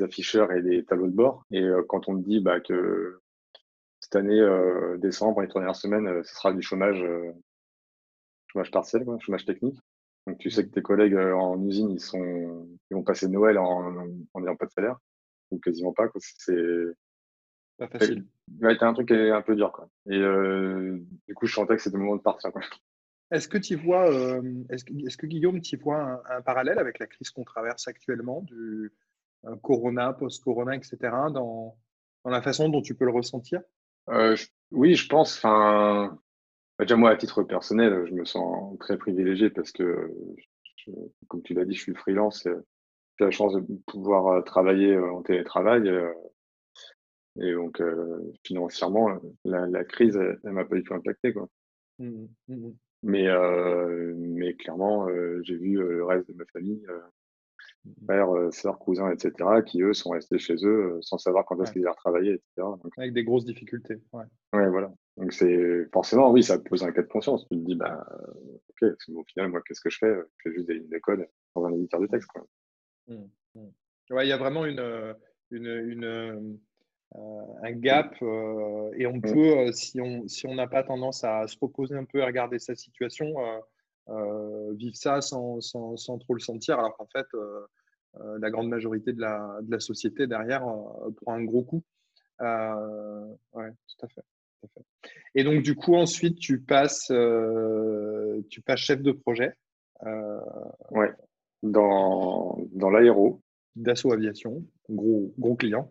[0.00, 1.44] afficheurs et des tableaux de bord.
[1.50, 3.20] Et euh, quand on te dit bah, que
[4.00, 4.40] cette année,
[4.98, 7.04] décembre, les trois dernières semaines, ce sera du chômage,
[8.48, 9.78] chômage partiel, quoi, chômage technique.
[10.26, 13.92] Donc tu sais que tes collègues en usine, ils sont, ils vont passer Noël en
[14.36, 14.98] n'ayant pas de salaire,
[15.50, 16.08] ou quasiment pas.
[16.18, 16.54] C'est
[17.78, 18.26] pas facile.
[18.60, 19.88] Ouais, un truc qui est un peu dur, quoi.
[20.06, 22.50] Et euh, du coup, je sentais que c'était le moment de partir,
[23.32, 27.06] Est-ce que tu vois, euh, est-ce, est que Guillaume, tu vois un, parallèle avec la
[27.06, 28.92] crise qu'on traverse actuellement, du
[29.46, 31.76] euh, Corona, post-Corona, etc., dans,
[32.24, 33.60] dans, la façon dont tu peux le ressentir?
[34.70, 35.38] Oui, je pense.
[35.38, 36.18] Enfin,
[36.78, 40.12] bah, déjà moi, à titre personnel, je me sens très privilégié parce que,
[41.28, 42.46] comme tu l'as dit, je suis freelance.
[43.18, 45.90] J'ai la chance de pouvoir travailler en télétravail.
[47.40, 49.08] Et donc, euh, financièrement,
[49.44, 51.32] la, crise, elle, ne m'a pas du tout impacté.
[51.32, 51.48] Quoi.
[51.98, 52.70] Mmh mmh
[53.02, 56.84] mais, euh, mais clairement, euh, j'ai vu le reste de ma famille,
[57.84, 59.32] mmh père, sœurs, cousins, etc.,
[59.66, 62.68] qui eux sont restés chez eux sans savoir quand est-ce qu'ils allaient retravailler, etc.
[62.96, 63.96] Avec des grosses difficultés.
[64.12, 64.92] Ouais, ouais voilà.
[65.16, 67.44] Donc, c'est forcément, oui, ça pose un cas de conscience.
[67.48, 68.06] Tu te dis, bah,
[68.68, 70.14] ok, au final, moi, qu'est-ce que je fais?
[70.14, 72.28] Je fais juste des lignes d'école dans un éditeur de texte.
[72.28, 72.46] Quoi.
[74.10, 75.16] Ouais, il y a vraiment une,
[75.50, 76.40] une, une euh,
[77.62, 81.46] un gap euh, et on peut, euh, si on si on n'a pas tendance à
[81.46, 83.34] se reposer un peu et regarder sa situation,
[84.72, 87.26] vivre ça sans, sans, sans, trop le sentir, alors qu'en fait,
[88.38, 90.62] la grande majorité de la, de la société derrière
[91.22, 91.82] prend un gros coup.
[92.40, 94.80] Euh, ouais, tout à, fait, à.
[95.34, 97.12] Et donc, du coup, ensuite, tu passes,
[98.50, 99.54] tu passes chef de projet.
[100.04, 100.40] Euh,
[100.90, 101.12] ouais,
[101.62, 103.40] dans, dans l'aéro.
[103.74, 105.90] Dassault Aviation, gros, gros client.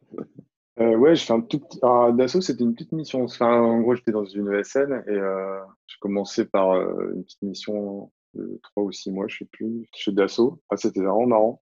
[0.82, 1.80] Euh, ouais, je fais un tout petit.
[2.18, 3.24] Dassault, c'était une petite mission.
[3.24, 7.42] Enfin, en gros, j'étais dans une ESN et euh, j'ai commencé par euh, une petite
[7.44, 10.60] mission de trois ou six mois, je sais plus, chez Dassault.
[10.70, 11.62] Ah, c'était vraiment marrant.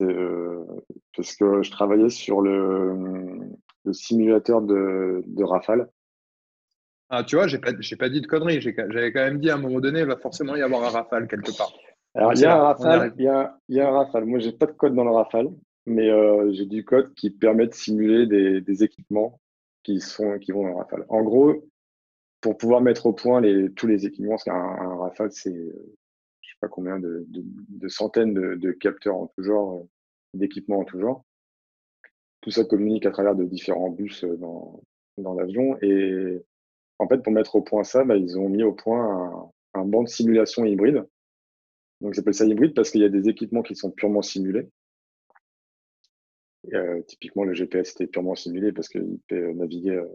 [0.00, 0.64] Euh,
[1.16, 2.94] parce que je travaillais sur le,
[3.84, 5.88] le simulateur de, de Rafale.
[7.10, 8.60] Ah, tu vois, j'ai pas, pas dit de conneries.
[8.60, 11.28] J'avais quand même dit à un moment donné, il va forcément y avoir un Rafale
[11.28, 11.72] quelque part.
[12.14, 14.24] Alors, il y, a un Rafale, il, y a, il y a un Rafale.
[14.24, 15.48] Moi, j'ai pas de code dans le Rafale
[15.86, 19.40] mais euh, j'ai du code qui permet de simuler des, des, équipements
[19.82, 21.04] qui, sont, qui vont en Rafale.
[21.08, 21.64] En gros,
[22.40, 25.96] pour pouvoir mettre au point les, tous les équipements, parce qu'un un Rafale, c'est euh,
[26.40, 29.88] je sais pas combien de, de, de centaines de, de, capteurs en tout genre, euh,
[30.34, 31.24] d'équipements en tout genre.
[32.42, 34.80] Tout ça communique à travers de différents bus dans,
[35.18, 35.78] dans l'avion.
[35.82, 36.42] Et
[36.98, 39.84] en fait, pour mettre au point ça, bah, ils ont mis au point un, un
[39.84, 41.04] banc de simulation hybride.
[42.00, 44.68] Donc, ils appellent ça hybride parce qu'il y a des équipements qui sont purement simulés
[46.74, 49.96] euh, typiquement, le GPS était purement simulé parce qu'il peut naviguer.
[49.96, 50.06] Euh,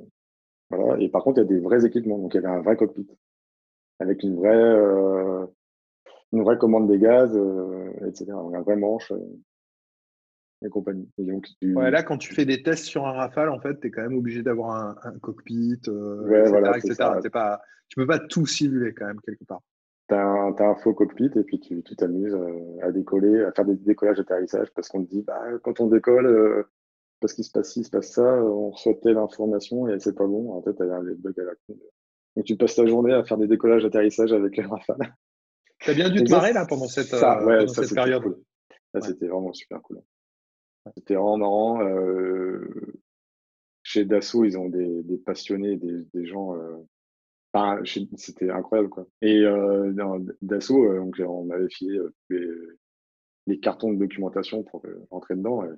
[0.69, 1.01] voilà.
[1.01, 2.17] Et par contre, il y a des vrais équipements.
[2.17, 3.07] Donc, il y avait un vrai cockpit
[3.99, 5.45] avec une vraie, euh,
[6.31, 7.37] une vraie commande des gaz,
[8.05, 8.31] etc.
[8.31, 9.11] un vrai manche
[10.65, 11.07] et compagnie.
[11.61, 14.01] ouais, là, quand tu fais des tests sur un Rafale, en fait, tu es quand
[14.01, 16.95] même obligé d'avoir un, cockpit, etc.
[17.31, 19.61] Pas, tu peux pas tout simuler quand même quelque part
[20.07, 23.75] tu as, un faux cockpit et puis tu t'amuses euh, à décoller, à faire des
[23.75, 26.63] décollages d'atterrissage parce qu'on te dit, bah, quand on décolle, euh,
[27.19, 30.15] parce qu'il se passe ci, il se passe ça, on reçoit telle information et c'est
[30.15, 30.53] pas bon.
[30.53, 31.77] En fait, tu as les bugs à la con.
[32.35, 35.15] Donc, tu passes ta journée à faire des décollages d'atterrissage avec les Rafale.
[35.79, 38.23] Tu as bien dû te marrer là pendant cette, ça, euh, cette période.
[38.23, 38.41] Cool.
[39.01, 40.01] C'était vraiment super cool.
[40.95, 41.81] C'était vraiment marrant.
[43.83, 46.55] chez Dassault, ils ont des, des passionnés, des, des gens
[48.15, 49.07] c'était incroyable quoi.
[49.21, 49.93] Et euh,
[50.41, 51.99] d'assaut, euh, donc on m'avait filé
[52.31, 52.77] euh,
[53.45, 55.69] les, cartons de documentation pour rentrer dedans et,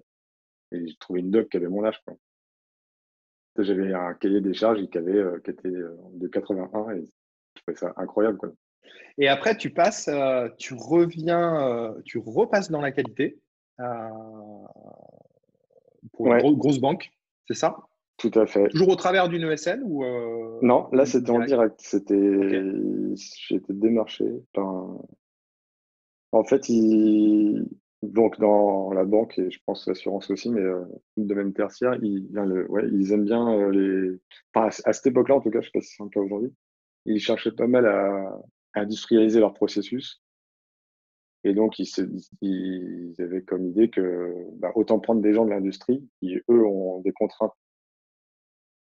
[0.72, 2.16] j'ai trouvé une doc qui avait mon âge quoi.
[3.58, 7.06] J'avais un cahier des charges qui avait qui était de 81 et
[7.56, 8.52] je trouvais ça incroyable quoi.
[9.18, 10.10] Et après tu passes,
[10.58, 13.40] tu reviens, tu repasses dans la qualité
[16.14, 17.12] pour une grosse banque,
[17.48, 17.78] c'est ça?
[18.20, 18.68] Tout à fait.
[18.70, 21.80] Toujours au travers d'une ESN ou euh, Non, là c'était en direct.
[21.80, 22.62] C'était,
[23.16, 24.26] j'étais démarché
[26.32, 27.66] En fait, il...
[28.04, 30.84] donc dans la banque et je pense l'assurance aussi, mais euh,
[31.16, 32.70] le domaine tertiaire, ils, le...
[32.70, 34.20] ouais, ils aiment bien euh, les.
[34.54, 36.20] Enfin, à cette époque-là, en tout cas, je ne sais pas si c'est un cas
[36.20, 36.54] aujourd'hui,
[37.06, 38.38] ils cherchaient pas mal à,
[38.76, 40.22] industrialiser leur processus.
[41.46, 41.88] Et donc, ils,
[42.42, 47.00] ils avaient comme idée que bah, autant prendre des gens de l'industrie qui, eux, ont
[47.00, 47.54] des contraintes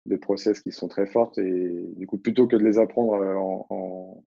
[0.05, 3.35] des process qui sont très fortes et du coup plutôt que de les apprendre euh,
[3.35, 4.23] en, en,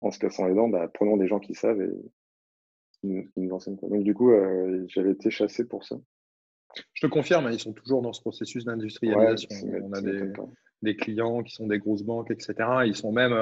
[0.00, 1.90] en se cassant les dents, bah, prenons des gens qui savent et,
[3.02, 3.76] une, ancienne.
[3.82, 4.32] Donc, du coup,
[4.88, 5.96] j'avais été chassé pour ça.
[6.94, 9.48] Je te confirme, hein, ils sont toujours dans ce processus d'industrialisation.
[9.82, 10.00] On a
[10.82, 12.54] des, clients qui sont des grosses banques, etc.
[12.86, 13.34] Ils sont même,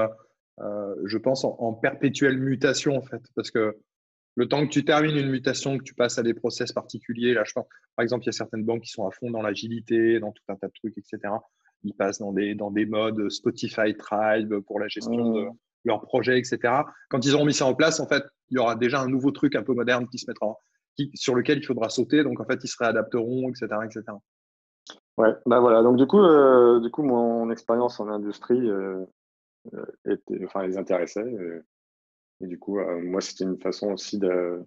[0.59, 3.79] je pense, en, en, perpétuelle mutation, en fait, parce que
[4.37, 7.45] le temps que tu termines une mutation, que tu passes à des process particuliers, là,
[7.45, 7.67] je pense,
[7.97, 10.43] par exemple, il y a certaines banques qui sont à fond dans l'agilité, dans tout
[10.49, 11.33] un tas de trucs, etc.
[11.85, 15.53] Ils passent dans des, dans des modes Spotify Tribe pour la gestion de mmh.
[15.85, 16.59] leurs projets, etc.
[17.11, 19.31] Quand ils auront mis ça en place, en fait, il y aura déjà un nouveau
[19.31, 20.57] truc un peu moderne qui se mettra,
[20.97, 22.25] qui, sur lequel il faudra sauter.
[22.25, 24.03] Donc, en fait, ils se réadapteront, etc., etc.
[25.17, 25.83] Ouais, bah voilà.
[25.83, 29.05] Donc, du coup, euh, du coup mon expérience en industrie euh,
[29.73, 31.25] euh, était, enfin, les intéressait.
[32.45, 34.63] Et du coup, euh, moi, c'était une façon aussi de.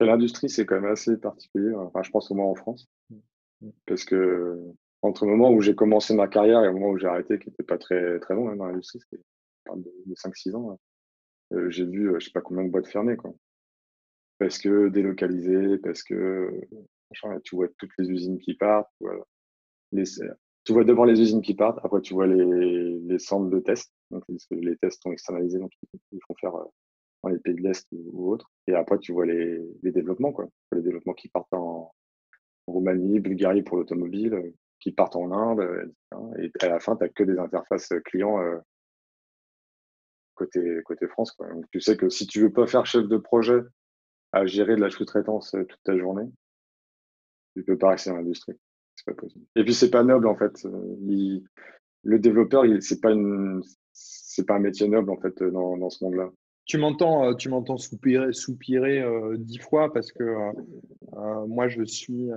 [0.00, 1.72] L'industrie, c'est quand même assez particulier.
[1.74, 2.88] Enfin, je pense au moins en France.
[3.10, 3.16] Mmh.
[3.60, 3.70] Mmh.
[3.86, 4.58] Parce que
[5.02, 7.48] entre le moment où j'ai commencé ma carrière et le moment où j'ai arrêté, qui
[7.48, 9.22] n'était pas très, très long hein, dans l'industrie, c'était
[9.76, 10.78] de, 5-6 ans, hein,
[11.52, 13.16] euh, j'ai vu euh, je sais pas combien de boîtes fermées.
[13.16, 13.32] Quoi.
[14.38, 16.50] Parce que délocalisées, parce que
[17.44, 18.90] tu vois toutes les usines qui partent.
[19.92, 23.92] tu vois devant les usines qui partent, après tu vois les, les centres de tests.
[24.10, 25.70] Donc, les tests sont externalisés, donc
[26.12, 26.54] ils font faire
[27.22, 28.50] dans les pays de l'Est ou, autres.
[28.66, 30.48] Et après, tu vois les, développements, quoi.
[30.72, 31.92] Les développements qui partent en,
[32.66, 35.86] Roumanie, Bulgarie pour l'automobile, euh, qui partent en Inde, euh,
[36.38, 38.58] Et à la fin, tu n'as que des interfaces clients euh,
[40.34, 41.32] côté, côté France.
[41.32, 41.48] Quoi.
[41.52, 43.60] Donc, tu sais que si tu veux pas faire chef de projet
[44.32, 46.28] à gérer de la sous-traitance toute ta journée,
[47.54, 48.58] tu peux pas rester dans l'industrie.
[48.96, 49.44] C'est pas possible.
[49.56, 50.66] Et puis, c'est pas noble, en fait.
[52.04, 53.12] le développeur, c'est pas
[54.46, 56.30] pas un métier noble, en fait, dans ce monde-là.
[56.64, 61.82] Tu m'entends, euh, tu m'entends soupirer, soupirer euh, dix fois parce que euh, moi je
[61.82, 62.30] suis,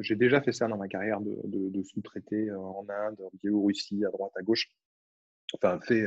[0.00, 4.10] j'ai déjà fait ça dans ma carrière de, de, sous-traiter en Inde, en Biélorussie, à
[4.10, 4.68] droite, à gauche.
[5.54, 6.04] Enfin, fait,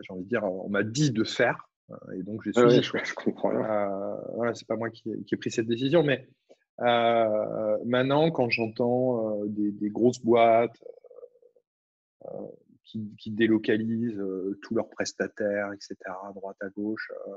[0.00, 1.68] j'ai envie de dire, on m'a dit de faire
[2.14, 2.82] et donc j'ai suivi.
[2.82, 3.52] je, comprends.
[4.34, 6.28] voilà, c'est pas moi qui, qui, ai pris cette décision, mais
[6.78, 10.82] maintenant quand j'entends des, des, grosses boîtes
[12.86, 17.10] qui, délocalisent euh, tous leurs prestataires, etc., à droite, à gauche.
[17.28, 17.36] Euh.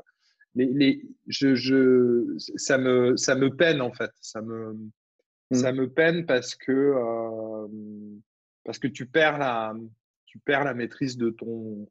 [0.55, 4.11] Les, les, je, je, ça, me, ça me peine, en fait.
[4.21, 4.73] Ça me,
[5.51, 5.55] mmh.
[5.55, 7.67] ça me peine parce que, euh,
[8.63, 9.73] parce que tu, perds la,
[10.25, 11.87] tu perds la maîtrise de ton,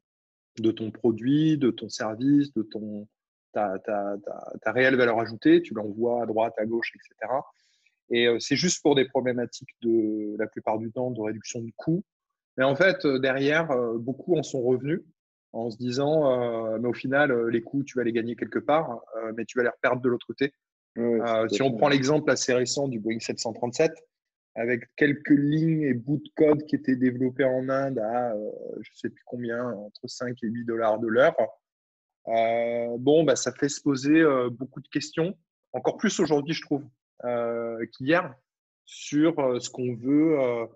[0.59, 3.07] de ton produit, de ton service, de ton,
[3.53, 5.61] ta, ta, ta, ta réelle valeur ajoutée.
[5.61, 7.33] Tu l'envoies à droite, à gauche, etc.
[8.11, 12.03] Et c'est juste pour des problématiques de, la plupart du temps, de réduction de coûts
[12.59, 15.01] mais en fait, euh, derrière, euh, beaucoup en sont revenus
[15.53, 19.01] en se disant, euh, mais au final, les coûts, tu vas les gagner quelque part,
[19.35, 20.53] mais tu vas les reperdre de l'autre côté.
[21.49, 23.91] si on prend l'exemple assez récent du Boeing 737,
[24.55, 28.35] avec quelques lignes et bouts de code qui étaient développés en Inde à
[28.81, 31.35] je ne sais plus combien, entre 5 et 8 dollars de l'heure,
[32.27, 35.35] bon, bah, ça fait se poser beaucoup de questions,
[35.73, 36.83] encore plus aujourd'hui, je trouve,
[37.93, 38.35] qu'hier,
[38.85, 40.67] sur ce qu'on veut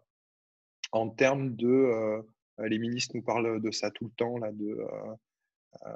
[0.94, 1.68] en termes de.
[1.68, 2.22] Euh,
[2.68, 4.66] les ministres nous parlent de ça tout le temps, là, de.
[4.66, 5.16] Euh,
[5.88, 5.96] euh,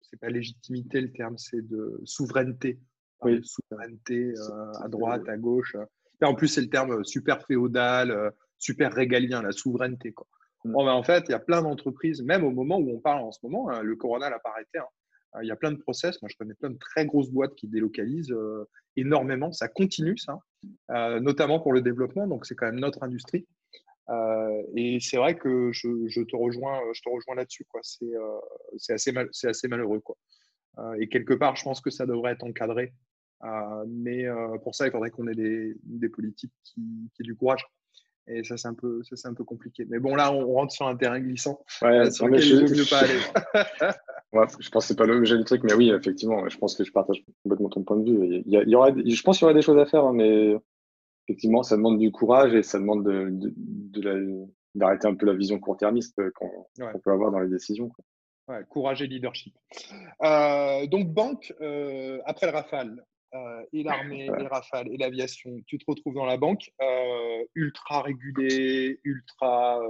[0.00, 2.78] c'est pas légitimité le terme, c'est de souveraineté.
[3.22, 3.40] Oui.
[3.42, 4.32] Souveraineté
[4.80, 5.76] à droite, à gauche.
[6.22, 10.12] Et en plus, c'est le terme super féodal, super régalien, la souveraineté.
[10.12, 10.26] Quoi.
[10.64, 10.72] Mm.
[10.72, 13.22] Bon, ben, en fait, il y a plein d'entreprises, même au moment où on parle
[13.22, 14.78] en ce moment, hein, le corona n'a pas arrêté.
[14.78, 16.22] Hein, il y a plein de process.
[16.22, 18.36] Moi, je connais plein de très grosses boîtes qui délocalisent
[18.94, 19.50] énormément.
[19.50, 20.38] Ça continue, ça,
[21.18, 22.28] notamment pour le développement.
[22.28, 23.44] Donc, c'est quand même notre industrie.
[24.10, 27.64] Euh, et c'est vrai que je, te rejoins, je te rejoins là-dessus.
[27.64, 27.80] Quoi.
[27.82, 28.38] C'est, euh,
[28.76, 30.00] c'est, assez mal, c'est assez malheureux.
[30.00, 30.16] Quoi.
[30.78, 32.92] Euh, et quelque part, je pense que ça devrait être encadré.
[33.88, 34.26] mais
[34.62, 36.82] pour ça, il faudrait qu'on ait des, des politiques qui,
[37.14, 37.66] qui aient du courage.
[38.26, 39.86] Et ça, c'est un peu, ça, c'est un peu compliqué.
[39.88, 41.62] Mais bon, là, on rentre sur un terrain glissant.
[41.82, 43.18] Ouais, sur lequel il vaut mieux pas aller.
[44.32, 46.84] ouais, je pense que c'est pas l'objet du truc, mais oui, effectivement, je pense que
[46.84, 48.42] je partage complètement ton point de vue.
[48.46, 50.56] Il y, aura, je pense qu'il y aura des choses à faire, hein, mais
[51.26, 56.20] effectivement, ça demande du courage et ça demande de, d'arrêter un peu la vision court-termiste
[56.32, 57.90] qu'on, peut avoir dans les décisions.
[58.68, 59.56] courage et leadership.
[60.22, 65.50] Euh, donc, banque, euh, après le Rafale, euh, et l'armée, et le Rafale, et l'aviation,
[65.66, 66.70] tu te retrouves dans la banque,
[67.54, 69.80] ultra régulée, ultra.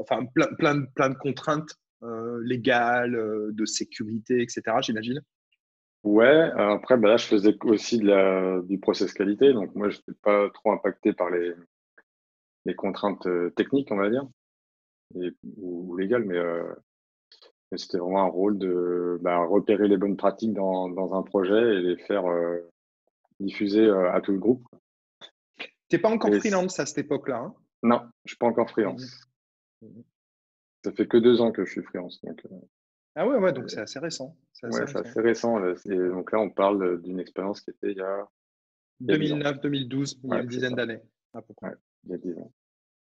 [0.00, 1.76] enfin, plein, plein, plein de contraintes
[2.42, 5.20] légales, de sécurité, etc., j'imagine.
[6.02, 9.98] Ouais, après, bah là, je faisais aussi de la, du process qualité, donc moi, je
[9.98, 11.52] n'étais pas trop impacté par les,
[12.64, 14.26] les contraintes euh, techniques, on va dire,
[15.20, 16.74] et, ou, légales, euh,
[17.70, 21.76] mais, c'était vraiment un rôle de bah, repérer les bonnes pratiques dans, dans un projet
[21.76, 22.58] et les faire euh,
[23.38, 24.64] diffuser à tout le groupe.
[25.58, 27.54] Tu n'es pas encore freelance à cette époque-là hein?
[27.82, 29.26] Non, je ne suis pas encore freelance.
[29.82, 30.02] Mmh mmh
[30.84, 32.20] Ça fait que deux ans que je suis freelance.
[32.22, 32.42] Donc,
[33.16, 34.36] Ah ouais, ouais, donc c'est assez récent.
[34.52, 35.00] C'est assez, ouais, récent.
[35.00, 35.60] assez récent.
[36.10, 38.28] donc là, on parle d'une expérience qui était il y a
[39.02, 41.00] 2009-2012, il y a une dizaine d'années,
[41.32, 41.72] à peu près.
[42.04, 42.52] il y a 10 ans,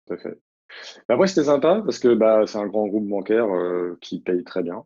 [0.07, 0.39] tout à fait.
[1.09, 4.63] après, c'était sympa parce que bah, c'est un grand groupe bancaire euh, qui paye très
[4.63, 4.85] bien,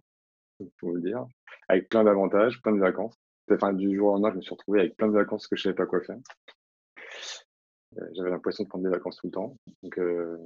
[0.78, 1.26] pour le dire,
[1.68, 3.18] avec plein d'avantages, plein de vacances.
[3.50, 5.62] Enfin, du jour au lendemain, je me suis retrouvé avec plein de vacances que je
[5.62, 6.18] ne savais pas quoi faire.
[7.98, 9.56] Euh, j'avais l'impression de prendre des vacances tout le temps.
[9.82, 10.38] Donc, euh,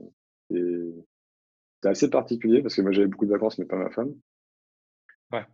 [0.50, 4.14] c'était assez particulier parce que moi, j'avais beaucoup de vacances, mais pas ma femme.
[5.34, 5.44] Ouais.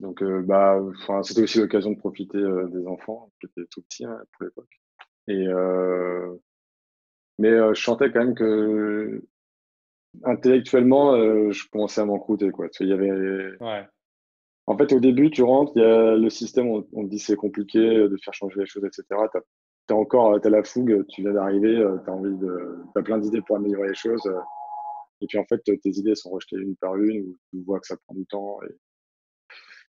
[0.00, 0.80] Donc, euh, bah,
[1.22, 4.80] c'était aussi l'occasion de profiter euh, des enfants, qui étaient tout petits hein, pour l'époque.
[5.28, 6.34] Et euh,
[7.38, 9.22] mais je sentais quand même que
[10.22, 11.16] intellectuellement,
[11.50, 12.50] je commençais à m'encrouter.
[12.52, 12.68] Quoi.
[12.78, 13.10] Il y avait...
[13.60, 13.84] Ouais.
[14.66, 17.34] En fait, au début, tu rentres, il y a le système, on, te dit c'est
[17.34, 19.04] compliqué de faire changer les choses, etc.
[19.32, 23.18] Tu as, encore as la fougue, tu viens d'arriver, tu as envie de, as plein
[23.18, 24.30] d'idées pour améliorer les choses.
[25.20, 27.88] et puis en fait, tes idées sont rejetées une par une, ou tu vois que
[27.88, 28.58] ça prend du temps.
[28.62, 28.74] Et,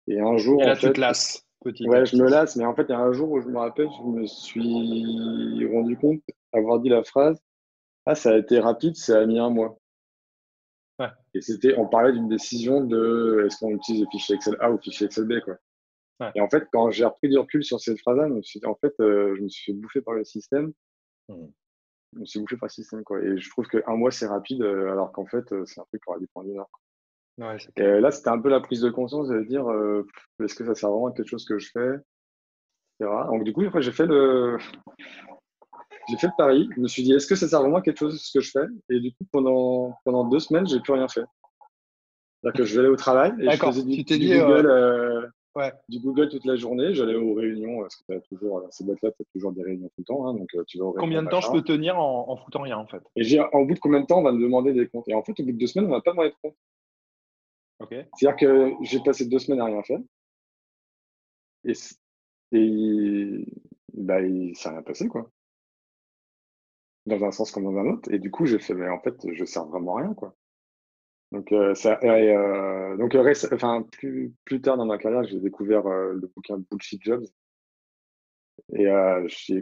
[0.07, 0.61] et un jour.
[0.61, 1.45] Et là, en fait, tu te lasses.
[1.63, 3.47] Petit ouais, je me lasse, mais en fait, il y a un jour où je
[3.47, 7.41] me rappelle, je me suis rendu compte avoir dit la phrase
[8.05, 9.77] Ah, ça a été rapide, ça a mis un mois.
[10.99, 11.07] Ouais.
[11.33, 14.73] Et c'était, on parlait d'une décision de est-ce qu'on utilise le fichier Excel A ou
[14.73, 15.55] le fichier Excel B, quoi.
[16.19, 16.31] Ouais.
[16.35, 18.27] Et en fait, quand j'ai repris du recul sur cette phrase-là,
[18.65, 20.73] en fait, euh, je me suis fait bouffer par le système.
[21.29, 21.45] Mmh.
[22.13, 23.21] Je me suis bouffé par le système, quoi.
[23.21, 26.03] Et je trouve qu'un mois, c'est rapide, euh, alors qu'en fait, euh, c'est un truc
[26.03, 26.69] qui aurait dû prendre une heure.
[27.39, 30.05] Et là, c'était un peu la prise de conscience de dire euh,
[30.43, 31.97] est-ce que ça sert vraiment à quelque chose que je fais
[32.99, 34.57] Donc, du coup, j'ai fait le.
[36.09, 36.69] J'ai fait le pari.
[36.75, 38.51] Je me suis dit, est-ce que ça sert vraiment à quelque chose ce que je
[38.51, 38.65] fais?
[38.89, 41.23] Et du coup, pendant, pendant deux semaines, j'ai plus rien fait.
[42.41, 45.71] C'est-à-dire que je vais aller au travail et je faisais du, Google, euh, ouais.
[45.87, 46.93] du Google toute la journée.
[46.93, 49.99] J'allais aux réunions, parce que as toujours, ces boîtes-là, tu as toujours des réunions tout
[49.99, 50.27] le temps.
[50.27, 52.85] Hein, donc, tu vas combien de temps je peux tenir en, en, foutant rien, en
[52.85, 53.01] fait?
[53.15, 55.15] Et j'ai, en bout de combien de temps on va me demander des comptes Et
[55.15, 56.35] en fait, au bout de deux semaines, on va pas demandé de
[57.89, 59.99] C'est-à-dire que j'ai passé deux semaines à rien faire.
[61.65, 61.73] Et,
[62.51, 63.45] et
[63.93, 64.19] bah,
[64.53, 65.29] s'est rien passé, quoi.
[67.05, 68.11] Dans un sens comme dans un autre.
[68.11, 70.35] Et du coup, j'ai fait, mais en fait, je sers vraiment à rien, quoi.
[71.31, 73.15] Donc, euh, ça, euh, donc
[73.51, 77.25] enfin, plus, tard dans ma carrière, j'ai découvert euh, le bouquin Bullshit Jobs.
[78.75, 78.85] Et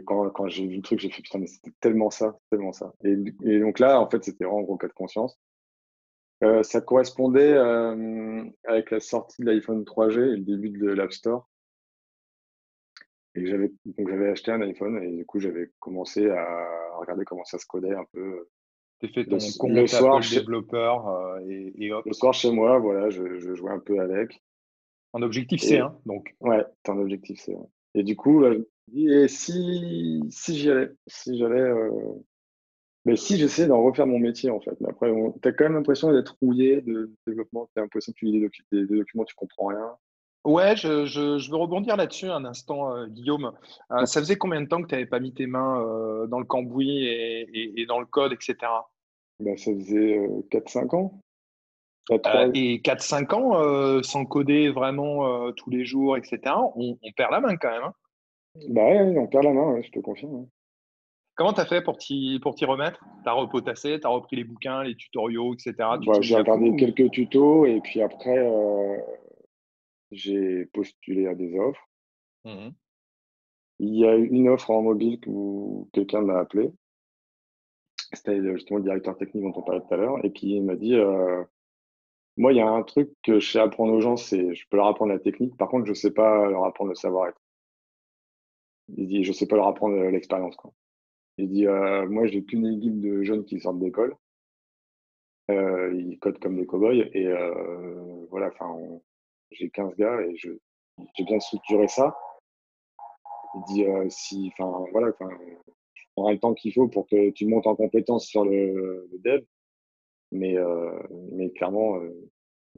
[0.04, 2.92] quand, j'ai vu le truc, j'ai fait putain, mais c'était tellement ça, tellement ça.
[3.04, 5.38] Et, et, donc là, en fait, c'était vraiment gros cas de conscience.
[6.42, 11.12] Euh, ça correspondait euh, avec la sortie de l'iPhone 3G et le début de l'App
[11.12, 11.48] Store.
[13.34, 17.66] Et j'avais acheté un iPhone et du coup j'avais commencé à regarder comment ça se
[17.66, 18.48] codait un peu.
[18.98, 22.78] T'es fait ton le, compte le soir développeur euh, et, et Le soir chez moi,
[22.78, 24.42] voilà, je, je jouais un peu avec.
[25.12, 26.34] En objectif C, hein, donc.
[26.40, 27.56] Ouais, en objectif C.
[27.94, 31.70] Et du coup, là, je me dis, et si, si j'y allais, si j'allais
[33.04, 34.80] mais si j'essaie d'en refaire mon métier, en fait.
[34.80, 35.12] Mais après,
[35.42, 37.68] tu as quand même l'impression d'être rouillé de développement.
[37.74, 39.96] Tu as l'impression que tu lis des, documents, tu comprends rien.
[40.44, 43.52] Ouais, je, je, veux rebondir là-dessus un instant, euh, Guillaume.
[43.92, 46.38] Euh, ça faisait combien de temps que tu n'avais pas mis tes mains euh, dans
[46.38, 48.56] le cambouis et, et, dans le code, etc.
[49.40, 50.18] Bah, ça faisait
[50.50, 51.20] 4-5 ans.
[52.54, 56.40] et 4-5 ans, sans coder vraiment tous les jours, etc.,
[56.76, 57.84] on, perd la main quand même.
[57.84, 57.94] Hein?
[58.68, 60.46] bah ouais, on perd la main, je te confirme.
[61.34, 63.00] Comment tu as fait pour t'y, remettre?
[63.22, 65.74] Tu as repotassé, tu as repris les bouquins, les tutoriaux, etc.
[65.78, 68.98] Bah, j'ai regardé quelques tutos et puis après, euh,
[70.10, 71.88] j'ai postulé à des offres.
[72.44, 72.70] Mmh
[73.82, 76.70] il y a eu une offre en mobile où quelqu'un m'a appelé.
[78.12, 80.24] C'était justement le directeur technique dont on parlait tout à l'heure.
[80.24, 81.42] Et puis il m'a dit euh,
[82.36, 84.76] Moi, il y a un truc que je sais apprendre aux gens, c'est je peux
[84.76, 85.56] leur apprendre la technique.
[85.56, 87.40] Par contre, je ne sais pas leur apprendre le savoir-être.
[88.96, 90.54] Il dit Je ne sais pas leur apprendre l'expérience.
[90.54, 90.72] Quoi.
[91.38, 94.14] Il dit euh, Moi, j'ai qu'une équipe de jeunes qui sortent d'école.
[95.50, 97.08] Euh, ils codent comme des cow-boys.
[97.12, 98.76] Et euh, voilà, enfin,
[99.50, 102.16] j'ai 15 gars et j'ai bien structuré ça.
[103.54, 105.30] Il dit Si, enfin, voilà, enfin,
[105.94, 109.42] je prendrai le temps qu'il faut pour que tu montes en compétence sur le, dev.
[110.32, 110.56] Mais,
[111.32, 112.00] mais clairement,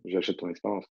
[0.04, 0.86] j'achète ton expérience.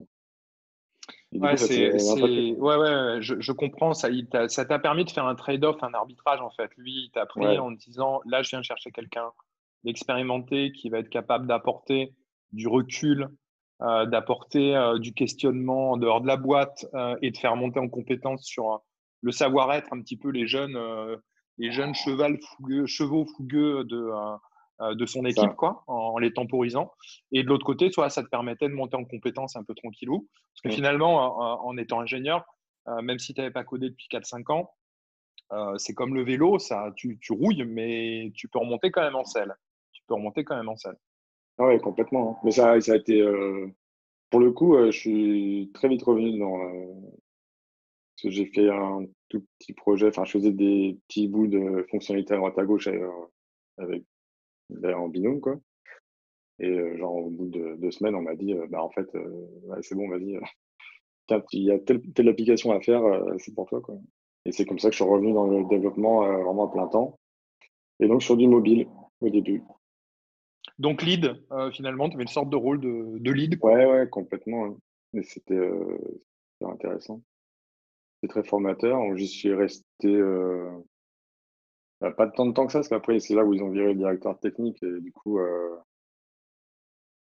[1.32, 3.94] Ouais, c'est, ouais, ouais, je, je comprends.
[3.94, 4.08] Ça,
[4.48, 6.70] ça t'a permis de faire un trade-off, un arbitrage en fait.
[6.76, 9.30] Lui, il t'a pris en disant là, je viens chercher quelqu'un
[9.84, 12.12] d'expérimenté qui va être capable d'apporter
[12.52, 13.28] du recul,
[13.80, 17.78] euh, d'apporter euh, du questionnement en dehors de la boîte euh, et de faire monter
[17.78, 18.82] en compétence sur
[19.22, 20.76] le savoir-être un petit peu les jeunes,
[21.58, 24.36] les jeunes cheval fougueux, chevaux fougueux de, euh,
[24.80, 26.92] de son équipe, quoi, en, les temporisant.
[27.32, 30.28] Et de l'autre côté, soit ça te permettait de monter en compétence un peu tranquillou.
[30.54, 32.44] Parce que finalement, en, étant ingénieur,
[32.88, 34.70] euh, même si tu n'avais pas codé depuis 4-5 ans,
[35.52, 39.16] euh, c'est comme le vélo, ça, tu, tu, rouilles, mais tu peux remonter quand même
[39.16, 39.54] en selle.
[39.92, 40.96] Tu peux remonter quand même en selle.
[41.58, 42.30] Ah oui, complètement.
[42.30, 42.40] Hein.
[42.44, 43.22] Mais ça, ça a été.
[44.30, 46.56] pour le coup, je suis très vite revenu dans.
[46.58, 51.86] parce que j'ai fait un tout petit projet, enfin, je faisais des petits bouts de
[51.90, 52.88] fonctionnalités à droite à gauche
[53.78, 54.04] avec,
[54.84, 55.58] en binôme, quoi.
[56.58, 59.08] Et genre, au bout de deux semaines, on m'a dit, bah, en fait,
[59.82, 60.38] c'est bon, vas-y,
[61.52, 63.02] il y a telle, telle application à faire,
[63.38, 63.96] c'est pour toi, quoi.
[64.44, 67.18] Et c'est comme ça que je suis revenu dans le développement vraiment à plein temps.
[68.00, 68.88] Et donc, sur du mobile
[69.20, 69.62] au début.
[70.78, 71.34] Donc, lead,
[71.72, 74.64] finalement, tu avais une sorte de rôle de, de lead Ouais, ouais, complètement.
[74.64, 74.76] Hein.
[75.12, 75.70] Mais c'était
[76.62, 77.22] intéressant.
[78.20, 79.16] C'était très formateur.
[79.16, 80.20] J'y suis resté
[82.00, 83.94] pas tant de temps que ça, parce qu'après, c'est là où ils ont viré le
[83.94, 85.38] directeur technique et du coup,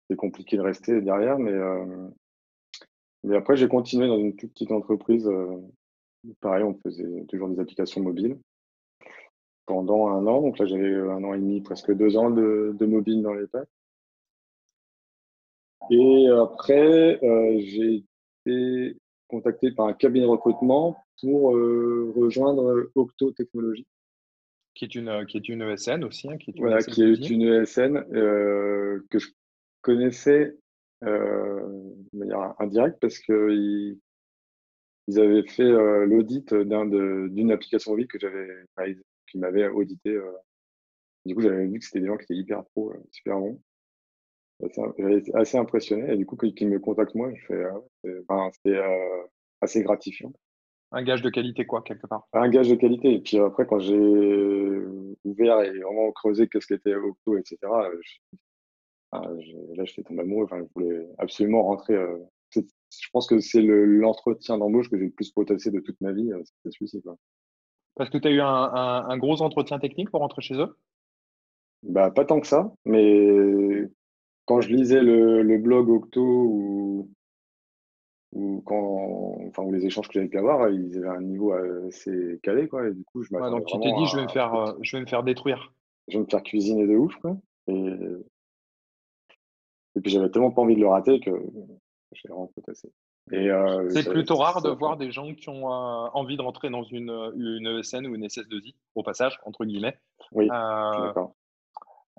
[0.09, 1.39] c'est compliqué de rester derrière.
[1.39, 1.53] Mais,
[3.23, 5.29] mais après, j'ai continué dans une toute petite entreprise.
[6.41, 8.37] pareil, on faisait toujours des applications mobiles
[9.67, 10.43] pendant un an.
[10.43, 13.69] Donc là, j'avais un an et demi, presque deux ans de, mobile dans les pattes.
[15.91, 18.05] Et après, euh, j'ai
[18.47, 18.97] été
[19.29, 23.87] contacté par un cabinet de recrutement pour euh, rejoindre Octo Technologies.
[24.75, 26.29] Qui est une, qui est une ESN aussi.
[26.29, 29.29] Hein, qui est une voilà, ESN qui est une ESN euh, que je
[29.83, 30.57] connaissais
[31.03, 33.99] de manière indirecte parce qu'ils
[35.07, 35.71] ils avaient fait
[36.07, 38.49] l'audit d'une application mobile que j'avais
[39.35, 40.11] qui m'avait audité.
[40.11, 40.33] Euh.
[41.27, 43.61] Du coup, j'avais vu que c'était des gens qui étaient hyper pro, euh, super bons.
[44.99, 46.13] J'avais assez impressionné.
[46.13, 47.65] Et du coup, qu'ils me contactent moi, je fais,
[48.29, 49.23] ah c'était euh,
[49.61, 50.33] assez gratifiant.
[50.95, 52.29] Un gage de qualité, quoi, quelque part.
[52.33, 53.15] Un gage de qualité.
[53.15, 54.81] Et puis après, quand j'ai
[55.25, 57.59] ouvert et vraiment creusé qu'est-ce qu'était Octo, etc.,
[59.13, 60.45] je, là, j'étais tombé amoureux.
[60.45, 61.97] Enfin, je voulais absolument rentrer.
[62.53, 66.31] je pense que c'est l'entretien d'embauche que j'ai le plus potassé de toute ma vie.
[66.45, 67.03] C'était celui-ci.
[67.97, 70.77] Parce que tu as eu un, gros entretien technique pour rentrer chez eux?
[71.83, 73.89] Bah, Pas tant que ça, mais
[74.47, 77.11] quand je lisais le, blog Octo ou,
[78.35, 82.69] ou, quand, enfin, les échanges que j'avais pu avoir, ils avaient un niveau assez calé.
[82.69, 84.97] Quoi, et du coup, je donc tu t'es dit, je vais, me faire, euh, je
[84.97, 85.73] vais me faire détruire.
[86.09, 87.15] Je vais me faire cuisiner de ouf.
[87.17, 87.37] Quoi,
[87.69, 87.97] et,
[89.97, 91.31] et puis j'avais tellement pas envie de le rater que
[92.13, 92.91] j'ai vraiment assez.
[93.33, 96.83] Euh, c'est plutôt rare de voir des gens qui ont euh, envie de rentrer dans
[96.83, 99.99] une, une ESN ou une SS2I, au passage, entre guillemets.
[100.33, 100.49] Oui,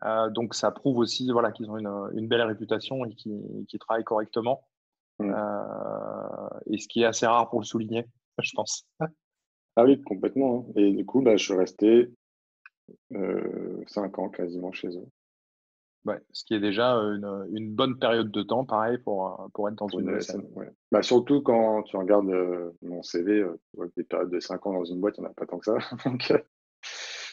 [0.04, 4.04] euh, donc ça prouve aussi voilà, qu'ils ont une, une, belle réputation et qu'ils travaillent
[4.04, 4.62] correctement.
[5.20, 5.34] Mm.
[6.68, 8.06] et ce qui est assez rare pour le souligner,
[8.42, 8.86] je pense.
[9.78, 10.68] Ah oui, complètement.
[10.70, 10.74] Hein.
[10.76, 12.12] Et du coup, bah, je suis resté
[13.12, 15.08] 5 ans quasiment chez eux.
[16.06, 19.76] Ouais, ce qui est déjà une, une, bonne période de temps, pareil, pour, pour être
[19.76, 20.44] dans une, ESN.
[20.92, 22.32] Bah, surtout quand tu regardes
[22.84, 23.44] mon CV,
[23.98, 25.66] des périodes de 5 ans dans une boîte, il n'y en a pas tant que
[25.66, 25.78] ça.
[26.06, 26.32] donc,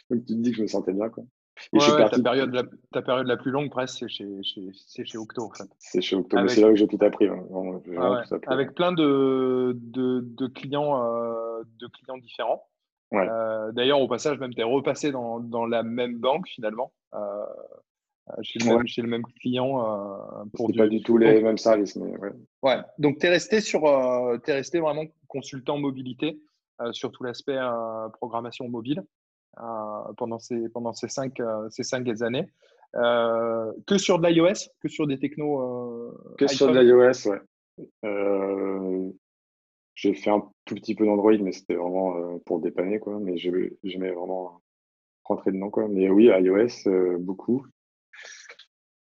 [0.09, 1.11] tu te dis que je me sentais bien.
[1.11, 1.24] Quoi.
[1.74, 5.44] Et ta, période la, ta période la plus longue, presque, c'est chez, chez, chez, Octo.
[5.44, 5.68] En fait.
[5.78, 7.28] C'est chez Octo, mais c'est là où j'ai tout appris.
[7.28, 7.44] Hein.
[7.98, 10.98] Ah Avec plein de, de, de clients,
[11.78, 12.66] de clients différents.
[13.72, 16.92] D'ailleurs, au passage, même, tu es repassé dans, dans la même banque, finalement.
[18.30, 19.80] Euh, chez le, même, chez le même client.
[19.80, 21.96] Euh, pour pas du tout les mêmes services.
[21.96, 22.12] Mais
[22.62, 22.76] ouais.
[22.98, 26.38] Donc, tu es, resté sur, euh, es resté vraiment consultant mobilité
[26.90, 27.59] sur tout l'aspect
[28.14, 29.05] programmation mobile
[30.16, 31.40] pendant, ces, pendant ces, cinq,
[31.70, 32.48] ces cinq années.
[32.94, 39.12] que sur de l'iOS Que sur des technos Que sur de l'iOS, ouais.
[39.94, 43.18] j'ai fait un tout petit peu d'Android, mais c'était vraiment pour dépanner, quoi.
[43.20, 44.61] Mais j'aimais vraiment
[45.24, 45.88] rentrer dedans, quoi.
[45.88, 47.66] Mais oui, iOS, beaucoup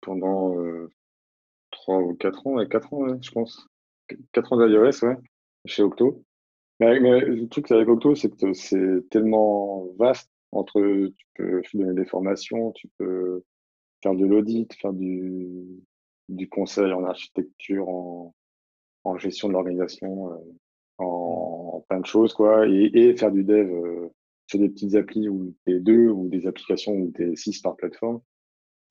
[0.02, 0.90] pendant euh,
[1.72, 3.68] 3 ou 4 ans, 4 ans, je pense.
[4.34, 5.18] 4 ans d'iOS, ouais,
[5.66, 6.24] chez Octo.
[6.80, 10.82] Mais, le truc avec Octo, c'est que c'est tellement vaste entre,
[11.18, 13.44] tu peux donner des formations, tu peux
[14.04, 15.66] faire de l'audit, faire du,
[16.30, 18.34] du conseil en architecture, en,
[19.04, 20.38] en gestion de l'organisation, euh,
[20.98, 24.10] en, plein de choses, quoi, et, et faire du dev euh,
[24.48, 28.22] sur des petites applis où t'es deux ou des applications où t'es six par plateforme.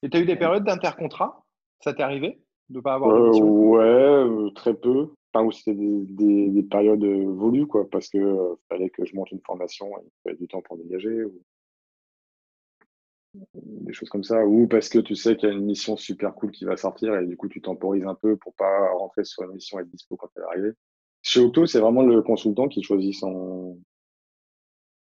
[0.02, 1.44] Et tu as eu des périodes d'intercontrat?
[1.82, 5.10] Ça t'est arrivé de ne pas avoir euh, Ouais, euh, très peu.
[5.32, 9.14] Enfin, où c'était des, des, périodes euh, volues, quoi, parce que euh, fallait que je
[9.14, 11.40] monte une formation, il fallait du temps pour dégager, ou
[13.54, 16.34] des choses comme ça, ou parce que tu sais qu'il y a une mission super
[16.34, 19.44] cool qui va sortir et du coup tu temporises un peu pour pas rentrer sur
[19.44, 20.72] une mission et être dispo quand elle est arrivée.
[21.22, 23.78] Chez Octo, c'est vraiment le consultant qui choisit son,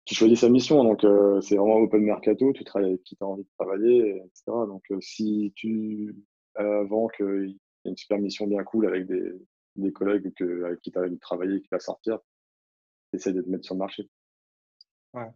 [0.04, 0.82] tu choisis sa mission.
[0.84, 2.52] Donc, euh, c'est vraiment open mercato.
[2.52, 4.42] Tu travailles avec qui tu as envie de travailler, etc.
[4.66, 6.14] Donc, euh, si tu,
[6.54, 9.32] avant qu'il y ait une super mission bien cool avec des,
[9.76, 12.18] des collègues que, avec qui tu as envie de travailler qui va sortir,
[13.10, 14.08] tu essaies de te mettre sur le marché.
[15.14, 15.30] Ouais.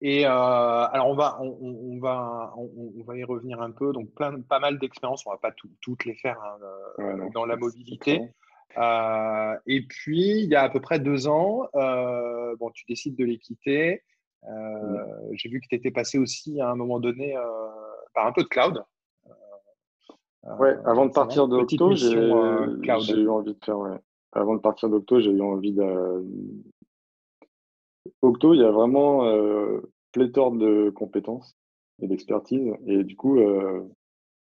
[0.00, 3.92] Et alors, on va, on, va, on, va y revenir un peu.
[3.92, 5.26] Donc, plein, pas mal d'expériences.
[5.26, 8.20] On ne va pas toutes les faire hein, dans la mobilité.
[9.66, 13.38] et puis, il y a à peu près deux ans, bon, tu décides de les
[13.38, 14.02] quitter.
[15.32, 17.34] J'ai vu que tu étais passé aussi à un moment donné
[18.14, 18.84] par un peu de cloud.
[20.58, 23.78] Ouais, avant de partir d'Octo, j'ai eu envie de faire.
[23.78, 23.98] Ouais.
[24.32, 26.24] Avant de partir d'Octo, j'ai eu envie de.
[28.20, 29.80] Octo, il y a vraiment euh,
[30.12, 31.56] pléthore de compétences
[32.02, 32.74] et d'expertise.
[32.86, 33.82] Et du coup, euh,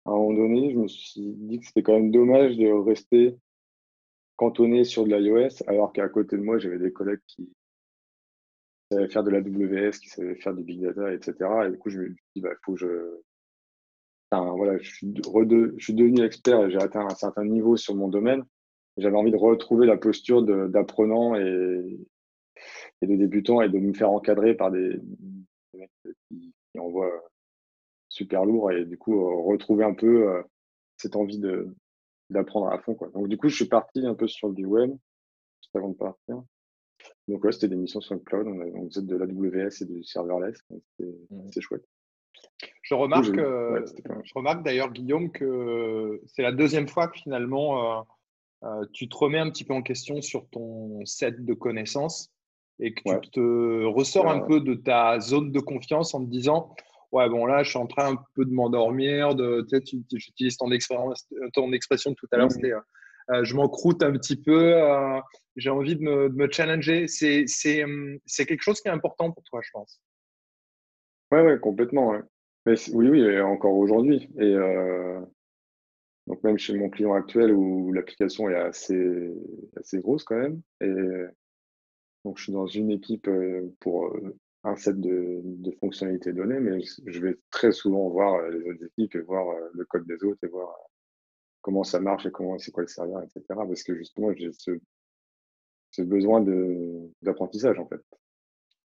[0.06, 3.38] à un moment donné, je me suis dit que c'était quand même dommage de rester
[4.36, 7.50] cantonné sur de l'iOS, alors qu'à côté de moi, j'avais des collègues qui
[8.92, 11.36] savaient faire de la WS, qui savaient faire du big data, etc.
[11.68, 13.22] Et du coup, je me suis dit, il bah, faut que je
[14.32, 18.08] voilà, je suis, je suis devenu expert et j'ai atteint un certain niveau sur mon
[18.08, 18.44] domaine.
[18.98, 22.00] J'avais envie de retrouver la posture d'apprenant et,
[23.02, 25.00] et, de débutant et de me faire encadrer par des,
[25.74, 25.92] mecs
[26.30, 27.24] qui, envoient
[28.10, 30.44] super lourd et du coup euh, retrouver un peu euh,
[30.98, 31.74] cette envie de
[32.30, 33.10] d'apprendre à fond quoi.
[33.10, 34.92] Donc du coup je suis parti un peu sur du web
[35.62, 36.44] juste avant de partir.
[37.28, 40.58] Donc ouais, c'était des missions sur le cloud, on, faisait de l'AWS et du serverless,
[40.98, 41.62] c'était mmh.
[41.62, 41.86] chouette.
[42.86, 43.84] Je remarque, euh,
[44.24, 48.02] je remarque d'ailleurs, Guillaume, que c'est la deuxième fois que finalement euh,
[48.64, 52.32] euh, tu te remets un petit peu en question sur ton set de connaissances
[52.80, 56.76] et que tu te ressors un peu de ta zone de confiance en te disant
[57.12, 59.34] Ouais, bon, là, je suis en train un peu de m'endormir.
[59.34, 60.70] De, tu j'utilise ton,
[61.54, 62.52] ton expression tout à l'heure, mmh.
[62.52, 62.74] c'était
[63.42, 64.76] je m'en croûte un petit peu.
[65.56, 67.08] J'ai envie de me, de me challenger.
[67.08, 67.46] C'est
[68.46, 70.00] quelque chose qui est important pour toi, je pense.
[71.32, 72.14] Ouais, ouais, complètement.
[72.66, 72.76] Oui,
[73.10, 74.28] oui, encore aujourd'hui.
[74.40, 75.22] Et euh,
[76.28, 79.32] donc même chez mon client actuel où l'application est assez,
[79.96, 80.62] grosse quand même.
[80.82, 80.92] Et
[82.24, 86.60] donc je suis dans une équipe euh, pour euh, un set de, de fonctionnalités données,
[86.60, 90.44] mais je vais très souvent voir les autres équipes et voir le code des autres
[90.44, 90.76] et voir
[91.62, 93.44] comment ça marche et comment c'est quoi le serveur, etc.
[93.50, 94.72] Parce que justement, j'ai ce,
[95.92, 96.44] ce besoin
[97.22, 98.02] d'apprentissage en fait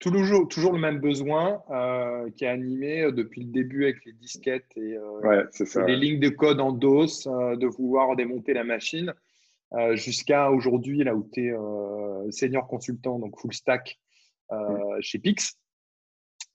[0.01, 4.13] toujours, toujours le même besoin euh, qui est animé euh, depuis le début avec les
[4.13, 5.45] disquettes et euh,
[5.87, 9.15] les lignes de code en DOS, de vouloir démonter la machine,
[9.93, 14.01] jusqu'à aujourd'hui, là où tu es senior consultant, donc full stack
[15.01, 15.57] chez Pix.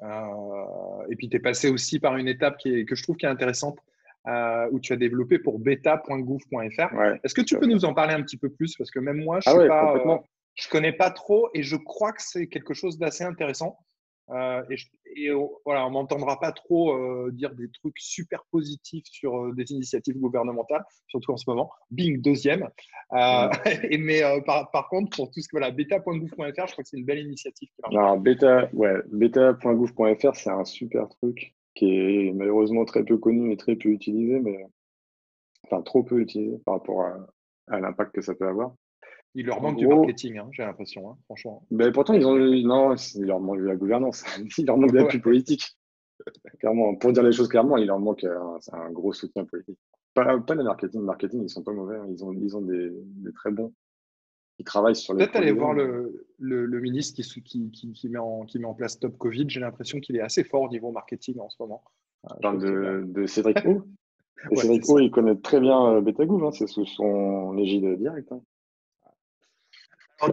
[0.02, 3.26] et puis tu es passé aussi par une étape qui est, que je trouve qui
[3.26, 3.80] est intéressante,
[4.72, 7.02] où tu as développé pour beta.gouv.fr.
[7.24, 8.76] Est-ce que tu peux nous en parler un petit peu plus?
[8.76, 10.24] Parce que même moi, je ne ah suis pas
[10.56, 13.78] je connais pas trop et je crois que c'est quelque chose d'assez intéressant.
[14.32, 14.64] Euh,
[15.16, 15.30] et,
[15.66, 20.18] voilà, on m'entendra pas trop euh, dire des trucs super positifs sur euh, des initiatives
[20.18, 21.70] gouvernementales, surtout en ce moment.
[21.92, 22.68] Bing, deuxième.
[23.14, 26.98] et, mais par, par, contre, pour tout ce que voilà, beta.gouv.fr, je crois que c'est
[26.98, 27.70] une belle initiative.
[27.84, 33.58] Alors, beta, ouais, beta.gouv.fr, c'est un super truc qui est malheureusement très peu connu et
[33.58, 34.66] très peu utilisé, mais
[35.66, 37.06] enfin trop peu utilisé par rapport
[37.68, 38.74] à l'impact que ça peut avoir.
[39.38, 41.66] Il leur manque du marketing, hein, j'ai l'impression, hein, franchement.
[41.70, 44.24] Mais pourtant, ils ont non, il leur manque de la gouvernance,
[44.58, 45.78] il leur manque de l'appui politique.
[46.60, 49.78] clairement, pour dire les choses clairement, il leur manque un, un gros soutien politique.
[50.14, 52.08] Pas, pas le marketing, le marketing, ils sont pas mauvais, hein.
[52.10, 53.74] ils ont, ils ont des, des très bons
[54.58, 55.26] qui travaillent sur les.
[55.26, 58.66] Peut-être aller voir le, le, le ministre qui, qui, qui, qui, met en, qui met
[58.66, 59.50] en place Top Covid.
[59.50, 61.84] J'ai l'impression qu'il est assez fort au niveau marketing en ce moment.
[62.24, 64.56] Je parle de, de Cédric O.
[64.56, 68.32] Cédric O, il connaît très bien euh, Betagouv, hein, c'est sous son égide direct.
[68.32, 68.42] Hein.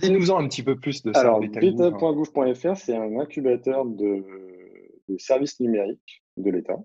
[0.00, 1.20] Dis-nous-en un petit peu plus de ça.
[1.20, 4.24] Alors, beta.gouv.fr, c'est un incubateur de,
[5.18, 6.78] services numériques de l'État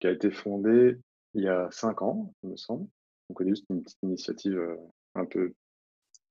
[0.00, 0.96] qui a été fondé
[1.34, 2.86] il y a cinq ans, il me semble.
[3.28, 4.76] Donc, c'est juste une petite initiative euh,
[5.14, 5.52] un peu.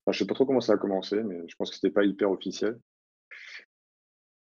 [0.07, 1.93] je ne sais pas trop comment ça a commencé, mais je pense que ce n'était
[1.93, 2.79] pas hyper officiel.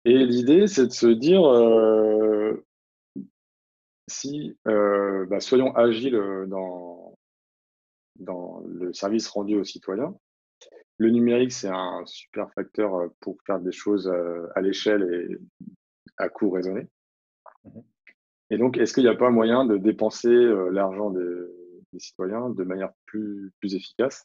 [0.05, 2.65] Et l'idée, c'est de se dire euh,
[4.07, 7.19] si euh, bah, soyons agiles dans,
[8.17, 10.17] dans le service rendu aux citoyens
[10.99, 15.39] le numérique, c'est un super facteur euh, pour faire des choses euh, à l'échelle et
[16.17, 16.89] à coût raisonné.
[17.65, 17.81] Mmh
[18.51, 22.63] et donc, est-ce qu'il n'y a pas moyen de dépenser euh, l'argent des, citoyens de
[22.63, 24.25] manière plus, plus efficace?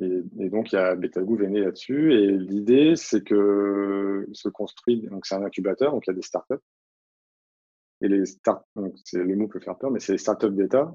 [0.00, 2.14] Et, donc, il y a Betagouv est là-dessus.
[2.14, 6.22] Et l'idée, c'est que se construit, donc c'est un incubateur, donc il y a des
[6.22, 6.54] startups.
[8.00, 8.64] Et les start,
[9.04, 10.90] c'est le mot peut faire peur, mais c'est les startups d'État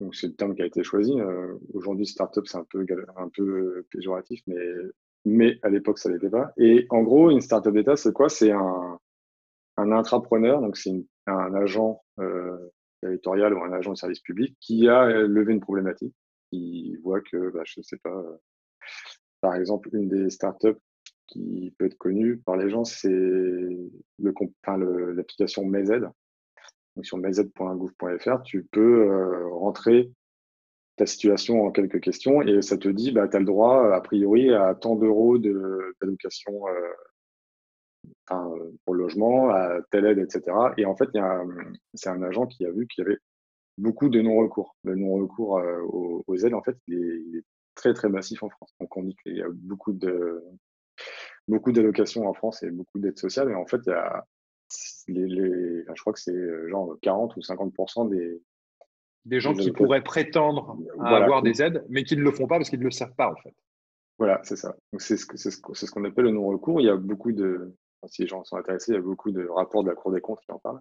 [0.00, 1.12] donc c'est le terme qui a été choisi.
[1.20, 2.86] Euh, aujourd'hui, startup, c'est un peu,
[3.16, 4.66] un peu péjoratif, mais,
[5.24, 6.52] mais à l'époque, ça l'était pas.
[6.56, 8.28] Et en gros, une startup d'État, c'est quoi?
[8.28, 8.98] C'est un,
[9.76, 10.92] un intrapreneur, donc c'est
[11.26, 12.56] un agent euh,
[13.02, 16.14] territorial ou un agent de service public qui a levé une problématique,
[16.50, 18.36] qui voit que, bah, je ne sais pas, euh,
[19.40, 20.78] par exemple, une des startups
[21.26, 23.08] qui peut être connu par les gens, c'est
[24.18, 26.08] l'application MEZ.
[26.96, 30.10] Donc sur mez.gouv.fr, tu peux euh, rentrer
[30.96, 34.00] ta situation en quelques questions et ça te dit, bah, tu as le droit, a
[34.00, 36.52] priori, à tant d'euros d'allocation
[38.26, 40.56] pour le logement, à telle aide, etc.
[40.76, 41.08] Et en fait,
[41.94, 43.18] c'est un agent qui a vu qu'il y avait
[43.78, 44.76] beaucoup de non-recours.
[44.84, 45.80] Le non-recours euh,
[46.26, 48.74] aux, aides, en fait, il est, très, très massif en France.
[48.80, 50.44] Donc, on dit qu'il y a beaucoup de
[51.48, 53.50] beaucoup d'allocations en France et beaucoup d'aides sociales.
[53.50, 54.26] Et en fait, il y a
[55.08, 58.40] les, je crois que c'est euh, genre 40 ou 50 des,
[59.24, 62.56] des gens qui pourraient prétendre à avoir des aides, mais qui ne le font pas
[62.56, 63.54] parce qu'ils ne le savent pas, en fait.
[64.18, 64.76] Voilà, c'est ça.
[64.98, 66.80] c'est ce, ce qu'on appelle le non-recours.
[66.80, 67.74] Il y a beaucoup de,
[68.06, 70.20] si les gens sont intéressés, il y a beaucoup de rapports de la Cour des
[70.20, 70.80] comptes qui en parlent.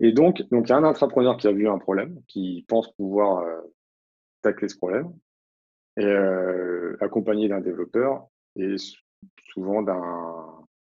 [0.00, 2.92] Et donc, donc il y a un intrapreneur qui a vu un problème, qui pense
[2.92, 3.60] pouvoir euh,
[4.42, 5.12] tacler ce problème,
[5.96, 8.76] et euh, accompagné d'un développeur et
[9.52, 10.57] souvent d'un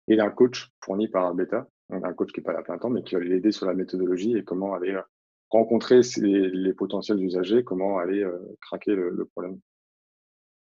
[0.10, 3.04] et d'un coach fourni par Beta, un coach qui n'est pas là plein temps, mais
[3.04, 5.02] qui va l'aider sur la méthodologie et comment aller euh,
[5.50, 8.24] rencontrer les potentiels usagers, comment aller
[8.62, 9.60] craquer le, problème.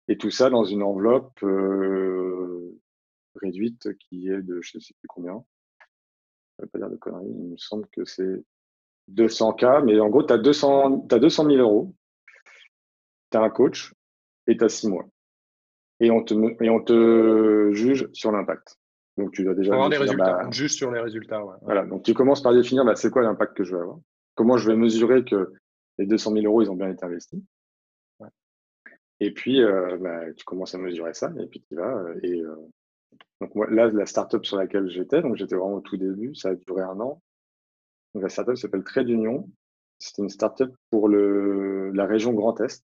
[0.07, 1.39] Et tout ça dans une enveloppe
[3.41, 5.43] réduite qui est de je ne sais plus combien,
[6.57, 8.43] je ne vais pas dire de conneries, il me semble que c'est
[9.11, 11.95] 200K, mais en gros, tu as 200, as 200 000 euros,
[13.31, 13.93] tu as un coach
[14.47, 15.05] et tu as 6 mois.
[15.99, 16.33] Et on, te,
[16.63, 18.77] et on te juge sur l'impact.
[19.17, 19.73] Donc, tu dois déjà.
[19.73, 21.41] Avoir des résultats, bah, juste sur les résultats.
[21.61, 23.99] Voilà, donc tu commences par définir bah, c'est quoi l'impact que je vais avoir?
[24.35, 25.53] Comment je vais mesurer que
[25.97, 27.41] les 200 000 euros, ils ont bien été investis?
[29.19, 31.97] Et puis, euh, bah, tu commences à mesurer ça, et puis tu vas.
[31.97, 32.55] Euh, et, euh,
[33.41, 36.55] donc là, la startup sur laquelle j'étais, donc j'étais vraiment au tout début, ça a
[36.55, 37.21] duré un an.
[38.13, 39.49] Donc la startup s'appelle Trade Union.
[39.99, 42.83] C'était une startup pour le, la région Grand Est.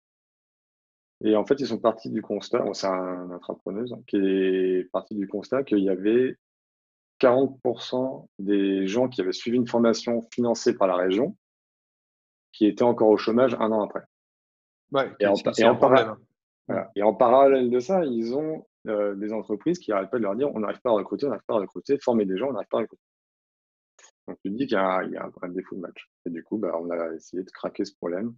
[1.23, 5.15] Et en fait, ils sont partis du constat, c'est un entrepreneuse hein, qui est parti
[5.15, 6.35] du constat qu'il y avait
[7.21, 11.37] 40% des gens qui avaient suivi une formation financée par la région
[12.51, 14.03] qui étaient encore au chômage un an après.
[15.19, 15.35] et, en,
[16.95, 20.35] et en parallèle de ça, ils ont euh, des entreprises qui n'arrêtent pas de leur
[20.35, 22.53] dire on n'arrive pas à recruter, on n'arrive pas à recruter, former des gens, on
[22.53, 23.03] n'arrive pas à recruter.
[24.27, 26.09] Donc tu dis qu'il y, a un vrai défaut de match.
[26.25, 28.33] Et du coup, bah, on a essayé de craquer ce problème.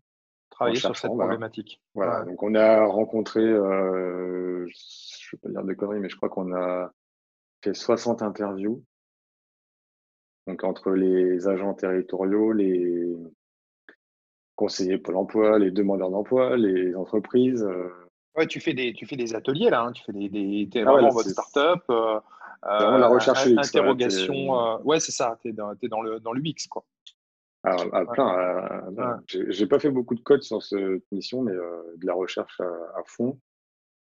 [0.57, 1.79] Travailler sur cette problématique.
[1.93, 6.15] Voilà, donc on a rencontré, euh, je ne vais pas dire de conneries, mais je
[6.15, 6.91] crois qu'on a
[7.63, 8.83] fait 60 interviews.
[10.47, 13.15] Donc entre les agents territoriaux, les
[14.55, 17.63] conseillers Pôle emploi, les demandeurs d'emploi, les entreprises.
[17.63, 17.89] Euh,
[18.35, 19.91] Ouais, tu fais des, tu fais des ateliers là, hein.
[19.91, 21.83] tu fais des, des es ah vraiment votre startup.
[22.65, 24.59] Euh, la recherche euh, interrogation.
[24.59, 25.37] Euh, ouais, c'est ça.
[25.41, 26.83] Tu es, dans, es dans le dans l'UX quoi.
[27.63, 29.21] Ah, à, plein.
[29.27, 33.39] J'ai pas fait beaucoup de code sur cette mission, mais de la recherche à, fond.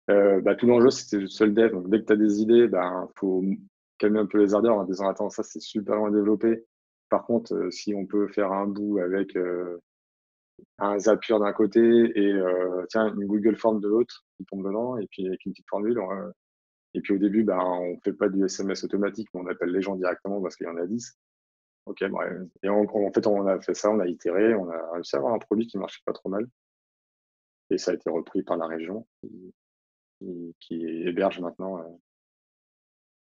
[0.07, 1.71] Bah, tout l'enjeu, c'était le seul dev.
[1.71, 3.43] Donc, dès que tu as des idées, il bah, faut
[3.97, 6.65] calmer un peu les ardeurs en disant Attends, ça, c'est super loin développé.
[7.09, 9.35] Par contre, si on peut faire un bout avec
[10.79, 14.97] un Zapier d'un côté et euh, tiens, une Google Form de l'autre qui tombe dedans,
[14.97, 15.99] et puis avec une petite formule.
[16.93, 19.69] et puis au début, ben, on ne fait pas du SMS automatique, mais on appelle
[19.69, 21.17] les gens directement parce qu'il y en a 10.
[21.87, 22.03] Ok,
[22.63, 25.33] Et en fait, on a fait ça, on a itéré, on a réussi à avoir
[25.33, 26.45] un produit qui marchait pas trop mal.
[27.69, 29.53] Et ça a été repris par la région qui,
[30.59, 31.83] qui, héberge maintenant euh,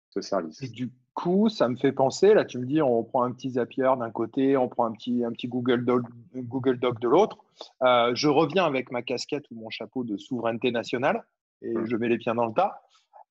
[0.09, 0.63] ce service.
[0.63, 3.51] Et du coup, ça me fait penser, là tu me dis, on prend un petit
[3.51, 6.03] Zapier d'un côté, on prend un petit, un petit Google, Doc,
[6.35, 7.37] Google Doc de l'autre.
[7.83, 11.23] Euh, je reviens avec ma casquette ou mon chapeau de souveraineté nationale
[11.61, 11.85] et mmh.
[11.85, 12.81] je mets les pieds dans le tas.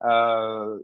[0.04, 0.80] Euh,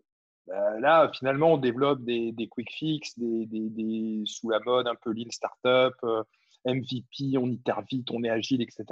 [0.47, 5.30] bah, là, finalement, on développe des, quick fix, des, sous la mode un peu lean
[5.30, 6.22] startup, euh,
[6.66, 8.84] MVP, on itère vite, on est agile, etc.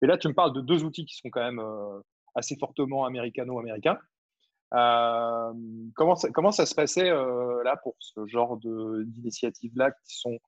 [0.00, 1.62] Mais là, tu me parles de deux outils qui sont quand même
[2.34, 3.98] assez fortement américano-américains.
[4.74, 5.52] Euh,
[5.94, 6.14] comment,
[6.52, 10.38] ça, se passait euh, là pour ce genre d'initiatives-là qui sont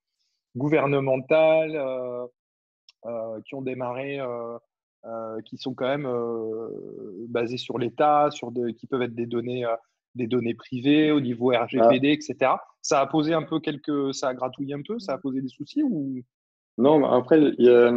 [0.56, 4.20] gouvernementales, euh, qui ont démarré,
[5.46, 6.08] qui sont quand même
[7.28, 8.28] basées sur l'État,
[8.76, 9.64] qui peuvent être des données,
[10.14, 12.52] des données privées au niveau RGPD, etc.
[12.82, 15.48] Ça a posé un peu quelques, ça a gratouillé un peu, ça a posé des
[15.48, 16.22] soucis ou?
[16.78, 17.88] Non, après il y a,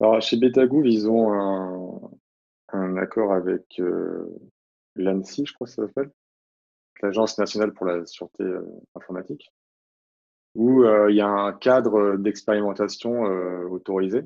[0.00, 2.10] alors chez Betagouv ils ont un,
[2.72, 3.80] un accord avec
[4.96, 6.10] l'ANSI, je crois que ça s'appelle,
[7.02, 8.62] l'Agence nationale pour la sûreté euh,
[8.94, 9.52] informatique,
[10.54, 14.22] où euh, il y a un cadre d'expérimentation euh, autorisé.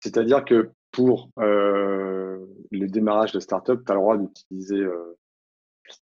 [0.00, 1.30] C'est-à-dire que pour
[2.70, 4.84] le démarrage de start-up, tu as le droit d'utiliser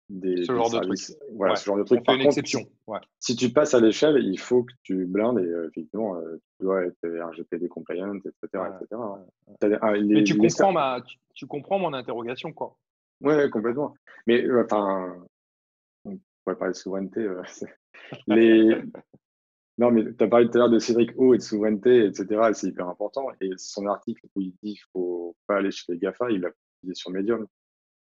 [0.09, 1.17] des, ce, genre de trucs.
[1.35, 2.05] Voilà, ce genre de trucs.
[2.05, 2.69] Par une exception.
[3.19, 6.21] Si tu passes à l'échelle, il faut que tu blindes et effectivement,
[6.59, 8.33] tu dois être RGPD compliant, etc.
[8.81, 9.77] etc.
[10.03, 11.01] Mais tu comprends, ma,
[11.35, 12.77] tu, comprends mon interrogation, quoi.
[13.21, 13.95] Oui, complètement.
[14.27, 15.17] Mais enfin,
[16.05, 17.29] on pourrait parler de souveraineté.
[18.27, 18.83] les...
[19.81, 22.51] Non, mais tu as parlé tout à l'heure de Cédric O et de souveraineté, etc.
[22.53, 23.28] c'est hyper important.
[23.41, 26.43] Et son article où il dit qu'il ne faut pas aller chez les GAFA, il
[26.43, 26.51] l'a
[26.81, 27.47] publié sur Medium.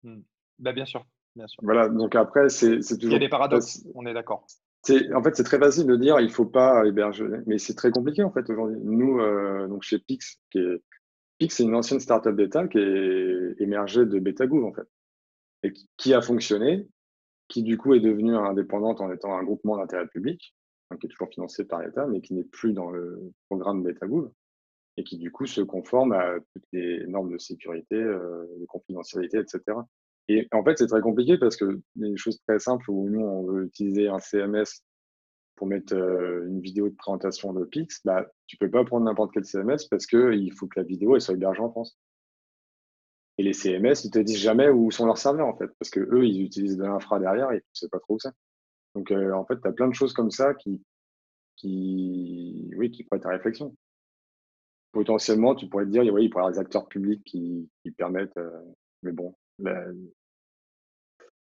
[0.04, 0.20] Hmm.
[0.60, 1.04] Bah, bien sûr.
[1.34, 1.60] Bien sûr.
[1.64, 3.10] Voilà, donc après, c'est toujours.
[3.10, 4.46] Il y a des paradoxes, on est d'accord.
[5.12, 7.90] En fait, c'est très facile de dire il ne faut pas héberger, mais c'est très
[7.90, 8.78] compliqué en fait aujourd'hui.
[8.84, 10.82] Nous, euh, donc chez Pix, qui est...
[11.38, 14.86] Pix, c'est une ancienne startup d'État qui est émergée de BetaGouv en fait,
[15.64, 16.86] et qui a fonctionné,
[17.48, 20.55] qui du coup est devenue indépendante en étant un groupement d'intérêt public,
[21.00, 24.30] qui est toujours financé par l'État, mais qui n'est plus dans le programme BetaGouv,
[24.96, 29.38] et qui du coup se conforme à toutes les normes de sécurité, euh, de confidentialité,
[29.38, 29.60] etc.
[30.28, 33.08] Et en fait, c'est très compliqué parce que y a des choses très simples où
[33.08, 34.82] nous, on veut utiliser un CMS
[35.56, 39.32] pour mettre euh, une vidéo de présentation de Pix, bah, tu peux pas prendre n'importe
[39.32, 41.98] quel CMS parce qu'il faut que la vidéo elle soit hébergée en France.
[43.38, 46.00] Et les CMS, ils te disent jamais où sont leurs serveurs, en fait, parce que
[46.00, 48.30] eux, ils utilisent de l'infra derrière et tu sais pas trop où c'est.
[48.96, 50.82] Donc, en fait, tu as plein de choses comme ça qui,
[51.54, 53.76] qui, oui, qui prêtent à réflexion.
[54.90, 57.68] Potentiellement, tu pourrais te dire, oui, il pourrait y avoir des acteurs publics qui,
[57.98, 58.38] permettent,
[59.02, 59.34] mais bon,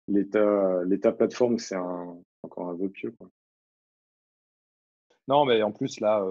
[0.10, 3.16] l'état, plateforme, c'est encore un vœu pieux.
[5.30, 6.22] Non, mais en plus, là,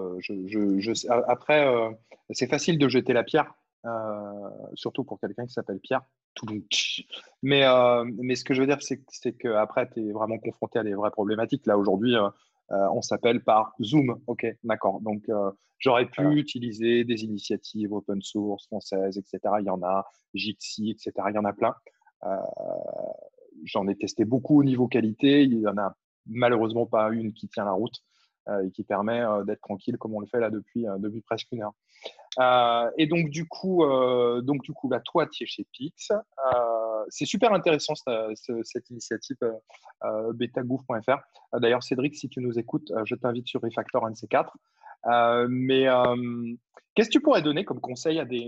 [1.27, 1.67] après,
[2.29, 3.55] c'est facile de jeter la pierre
[4.73, 6.01] surtout pour quelqu'un qui s'appelle Pierre.
[7.43, 10.83] Mais, euh, mais ce que je veux dire, c'est qu'après, tu es vraiment confronté à
[10.83, 11.65] des vraies problématiques.
[11.65, 12.29] Là, aujourd'hui, euh,
[12.69, 14.19] on s'appelle par Zoom.
[14.27, 15.01] OK, d'accord.
[15.01, 15.29] Donc,
[15.79, 19.39] j'aurais pu utiliser des initiatives open source françaises, etc.
[19.59, 21.11] Il y en a, Jitsi, etc.
[21.29, 21.75] Il y en a plein.
[23.63, 25.43] J'en ai testé beaucoup au niveau qualité.
[25.43, 28.03] Il n'y en a malheureusement pas une qui tient la route
[28.63, 31.73] et qui permet d'être tranquille comme on le fait là depuis, depuis presque une heure.
[32.39, 36.11] Euh, et donc, du coup, euh, donc, du coup bah, toi, tu es chez Pix.
[36.11, 39.37] Euh, c'est super intéressant cette initiative
[40.33, 41.17] betagouv.fr.
[41.59, 45.47] D'ailleurs, Cédric, si tu nous écoutes, je t'invite sur Refactor NC4.
[45.49, 45.87] mais
[46.95, 48.47] qu'est-ce que tu pourrais donner comme conseil à des,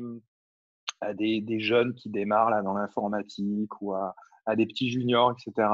[1.02, 4.16] à des, jeunes qui démarrent là, dans l'informatique ou à,
[4.46, 5.68] à, des petits juniors, etc.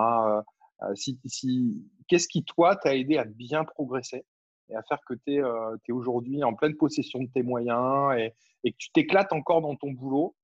[0.93, 4.25] si, si, Qu'est-ce qui, toi, t'a aidé à bien progresser?
[4.69, 8.33] Et à faire que tu es, euh, aujourd'hui en pleine possession de tes moyens et,
[8.63, 10.35] et que tu t'éclates encore dans ton boulot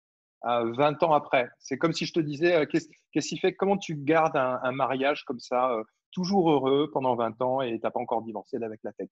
[0.46, 1.50] euh, 20 ans après.
[1.60, 5.24] C'est comme si je te disais, euh, qu'est-ce qui fait, comment tu gardes un, mariage
[5.26, 8.80] comme ça, euh, toujours heureux pendant 20 ans et tu n'as pas encore divorcé avec
[8.84, 9.10] la tech?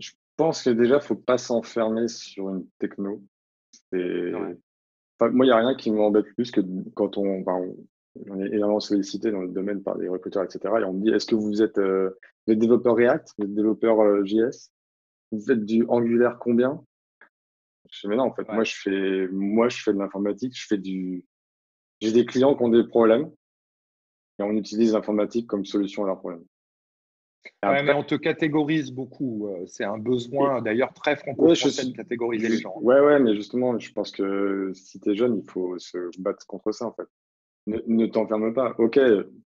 [0.00, 3.22] Je pense que déjà, il ne faut pas s'enfermer sur une techno.
[3.92, 4.00] moi,
[5.20, 6.60] il n'y a rien qui m'embête plus que
[6.94, 7.42] quand on,
[8.28, 10.60] on est énormément sollicité dans le domaine par des recruteurs, etc.
[10.80, 12.10] Et on me dit, est-ce que vous êtes, euh,
[12.46, 14.72] développeur React, vous êtes développeur euh, JS
[15.30, 16.82] Vous faites du Angular combien?
[17.90, 20.66] Je dis, mais non, en fait, moi, je fais, moi, je fais de l'informatique, je
[20.66, 21.24] fais du...
[22.00, 23.30] J'ai des clients qui ont des problèmes
[24.38, 26.44] et on utilise l'informatique comme solution à leurs problèmes.
[27.62, 29.48] mais on te catégorise beaucoup.
[29.48, 32.74] Euh, c'est un besoin d'ailleurs très franco-français de catégoriser les gens.
[32.80, 36.46] Ouais, ouais, mais justement, je pense que si tu es jeune, il faut se battre
[36.46, 37.06] contre ça en fait.
[37.66, 38.74] Ne, t'enferme pas.
[38.78, 38.98] Ok,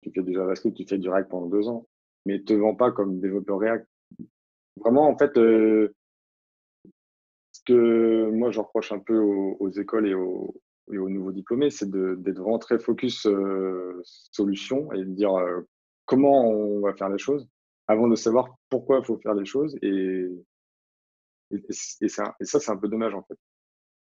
[0.02, 1.86] tu fais du JavaScript, tu fais du React pendant deux ans,
[2.24, 3.86] mais te vends pas comme développeur React.
[4.76, 5.94] Vraiment, en fait, euh,
[7.52, 10.54] ce que moi je reproche un peu aux, écoles et aux,
[10.88, 15.62] nouveaux diplômés, c'est d'être vraiment très focus euh, solution et de dire euh,
[16.06, 17.48] comment on va faire les choses
[17.88, 19.76] avant de savoir pourquoi il faut faire les choses.
[19.82, 20.26] Et,
[21.50, 23.38] et, ça, et ça c'est un peu dommage en fait.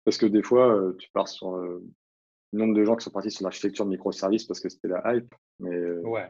[0.05, 1.59] Parce que des fois, tu pars sur
[2.53, 5.03] le nombre de gens qui sont partis sur l'architecture de microservices parce que c'était la
[5.15, 5.35] hype.
[5.61, 6.27] Mais, euh, ouais.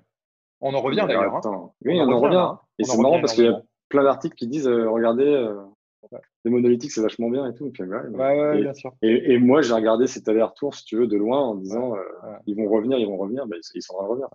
[0.60, 1.34] On en revient d'ailleurs.
[1.46, 1.70] Hein.
[1.84, 2.36] Oui, on, en revient.
[2.36, 2.60] Hein.
[2.78, 5.54] Et c'est marrant parce qu'il y a plein d'articles qui disent euh, regardez, euh,
[6.44, 7.72] les monolithiques c'est vachement bien et tout.
[7.78, 8.92] ouais, ouais, et, bien sûr.
[9.02, 11.94] Et, moi j'ai regardé cet aller-retour, si tu veux, de loin en disant
[12.46, 13.46] ils vont revenir, ils vont revenir.
[13.46, 14.28] Ben, ils sont en train de revenir.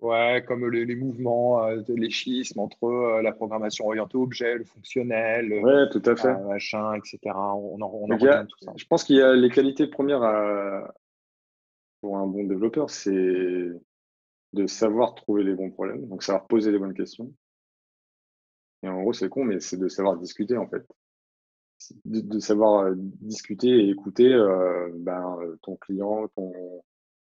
[0.00, 6.02] Ouais, comme les, mouvements, les schismes entre la programmation orientée objet, le fonctionnel, ouais, tout
[6.04, 6.34] à fait.
[6.44, 7.18] machin, etc.
[7.34, 8.72] On en, on en revient tout ça.
[8.76, 10.94] Je pense qu'il y a les qualités premières à,
[12.00, 13.70] pour un bon développeur, c'est
[14.52, 17.32] de savoir trouver les bons problèmes, donc savoir poser les bonnes questions.
[18.82, 20.86] Et en gros, c'est con, mais c'est de savoir discuter en fait.
[22.04, 26.52] De, savoir euh, discuter et écouter euh, ben, ton client, ton,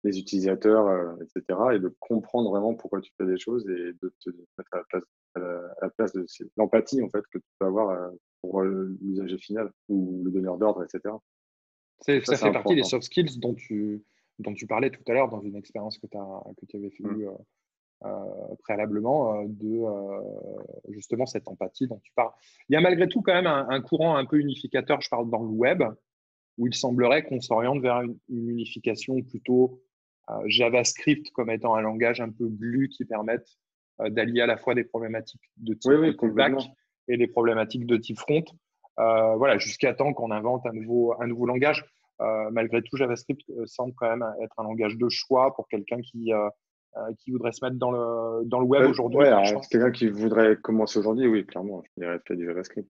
[0.05, 1.59] les utilisateurs, euh, etc.
[1.75, 4.85] Et de comprendre vraiment pourquoi tu fais des choses et de te mettre à la
[4.85, 5.05] place,
[5.35, 5.41] à
[5.83, 6.25] la, place de
[6.57, 11.15] l'empathie en fait que tu peux avoir pour l'usager final ou le donneur d'ordre, etc.
[12.01, 14.05] Ça, ça fait partie des soft skills dont tu,
[14.39, 17.23] dont tu parlais tout à l'heure dans une expérience que, que tu avais fait mmh.
[17.23, 17.31] euh,
[18.05, 22.33] euh, préalablement, euh, de justement cette empathie dont tu parles.
[22.69, 25.43] Il y a malgré tout quand même un, courant un peu unificateur, je parle dans
[25.43, 25.83] le web,
[26.59, 29.83] où il semblerait qu'on s'oriente vers une, unification plutôt
[30.47, 33.47] JavaScript comme étant un langage un peu glue qui permette
[34.01, 36.55] d'allier à la fois des problématiques de type back
[37.09, 38.45] et des problématiques de type front.
[38.97, 41.85] voilà, jusqu'à temps qu'on invente un nouveau, un nouveau langage.
[42.51, 46.33] Malgré tout, JavaScript semble quand même être un langage de choix pour quelqu'un qui,
[47.19, 49.19] qui voudrait se mettre dans le, dans le web aujourd'hui.
[49.19, 52.89] Ouais, quelqu'un qui voudrait commencer aujourd'hui, oui, clairement, je dirais peut-être du JavaScript.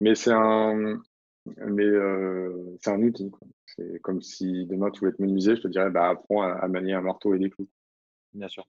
[0.00, 1.00] Mais c'est un,
[1.68, 3.30] mais euh, c'est un outil.
[3.66, 6.94] C'est comme si demain tu voulais te menuisier, je te dirais bah, apprends à, manier
[6.94, 7.68] un marteau et des clous.
[8.34, 8.66] Bien sûr.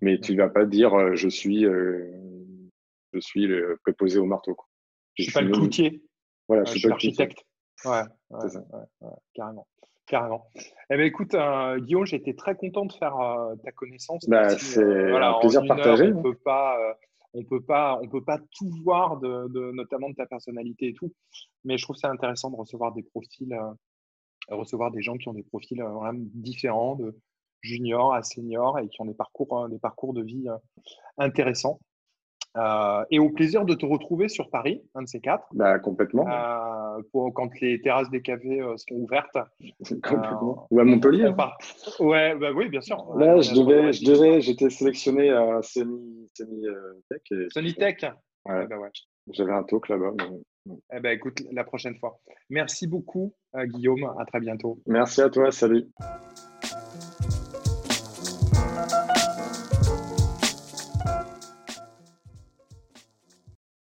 [0.00, 2.10] Mais tu ne vas pas dire euh, je suis, euh,
[3.12, 4.56] je suis le préposé au marteau.
[5.14, 6.02] Je ne suis pas le cloutier.
[6.48, 7.44] Voilà, je suis, l'architecte.
[7.84, 8.02] Ouais,
[9.34, 9.66] carrément.
[10.06, 10.46] Carrément.
[10.90, 11.36] Eh ben, écoute,
[11.78, 13.16] Guillaume, j'ai été très content de faire
[13.62, 14.24] ta connaissance.
[14.26, 16.12] Bah, c'est un plaisir partagé.
[16.12, 16.96] on ne peut pas
[17.34, 21.12] on peut pas, on peut pas tout voir de, notamment de ta personnalité et tout.
[21.64, 25.34] Mais je trouve ça intéressant de recevoir des profils, euh, recevoir des gens qui ont
[25.34, 27.18] des profils euh, vraiment différents, de
[27.60, 30.46] junior à senior et qui ont des parcours, euh, des parcours de vie
[31.18, 31.80] intéressants.
[32.56, 35.46] Euh, et au plaisir de te retrouver sur Paris, un de ces quatre.
[35.52, 36.26] Bah, complètement.
[36.28, 39.36] Euh, pour, quand les terrasses des cafés euh, sont ouvertes.
[40.02, 40.66] complètement.
[40.70, 41.30] Ou à Montpellier.
[42.00, 42.96] Ouais, bah, oui, bien sûr.
[43.16, 46.64] Là, je devais, je devais, j'étais sélectionné à Semi, Semi
[47.08, 47.48] Tech.
[47.50, 47.96] Semi Tech.
[48.46, 48.66] Ouais.
[48.66, 48.90] Bah, ouais.
[49.30, 50.12] J'avais un talk là-bas.
[50.94, 52.18] Eh ben, écoute, la prochaine fois.
[52.50, 54.04] Merci beaucoup, Guillaume.
[54.18, 54.80] À très bientôt.
[54.86, 55.50] Merci à toi.
[55.52, 55.86] Salut.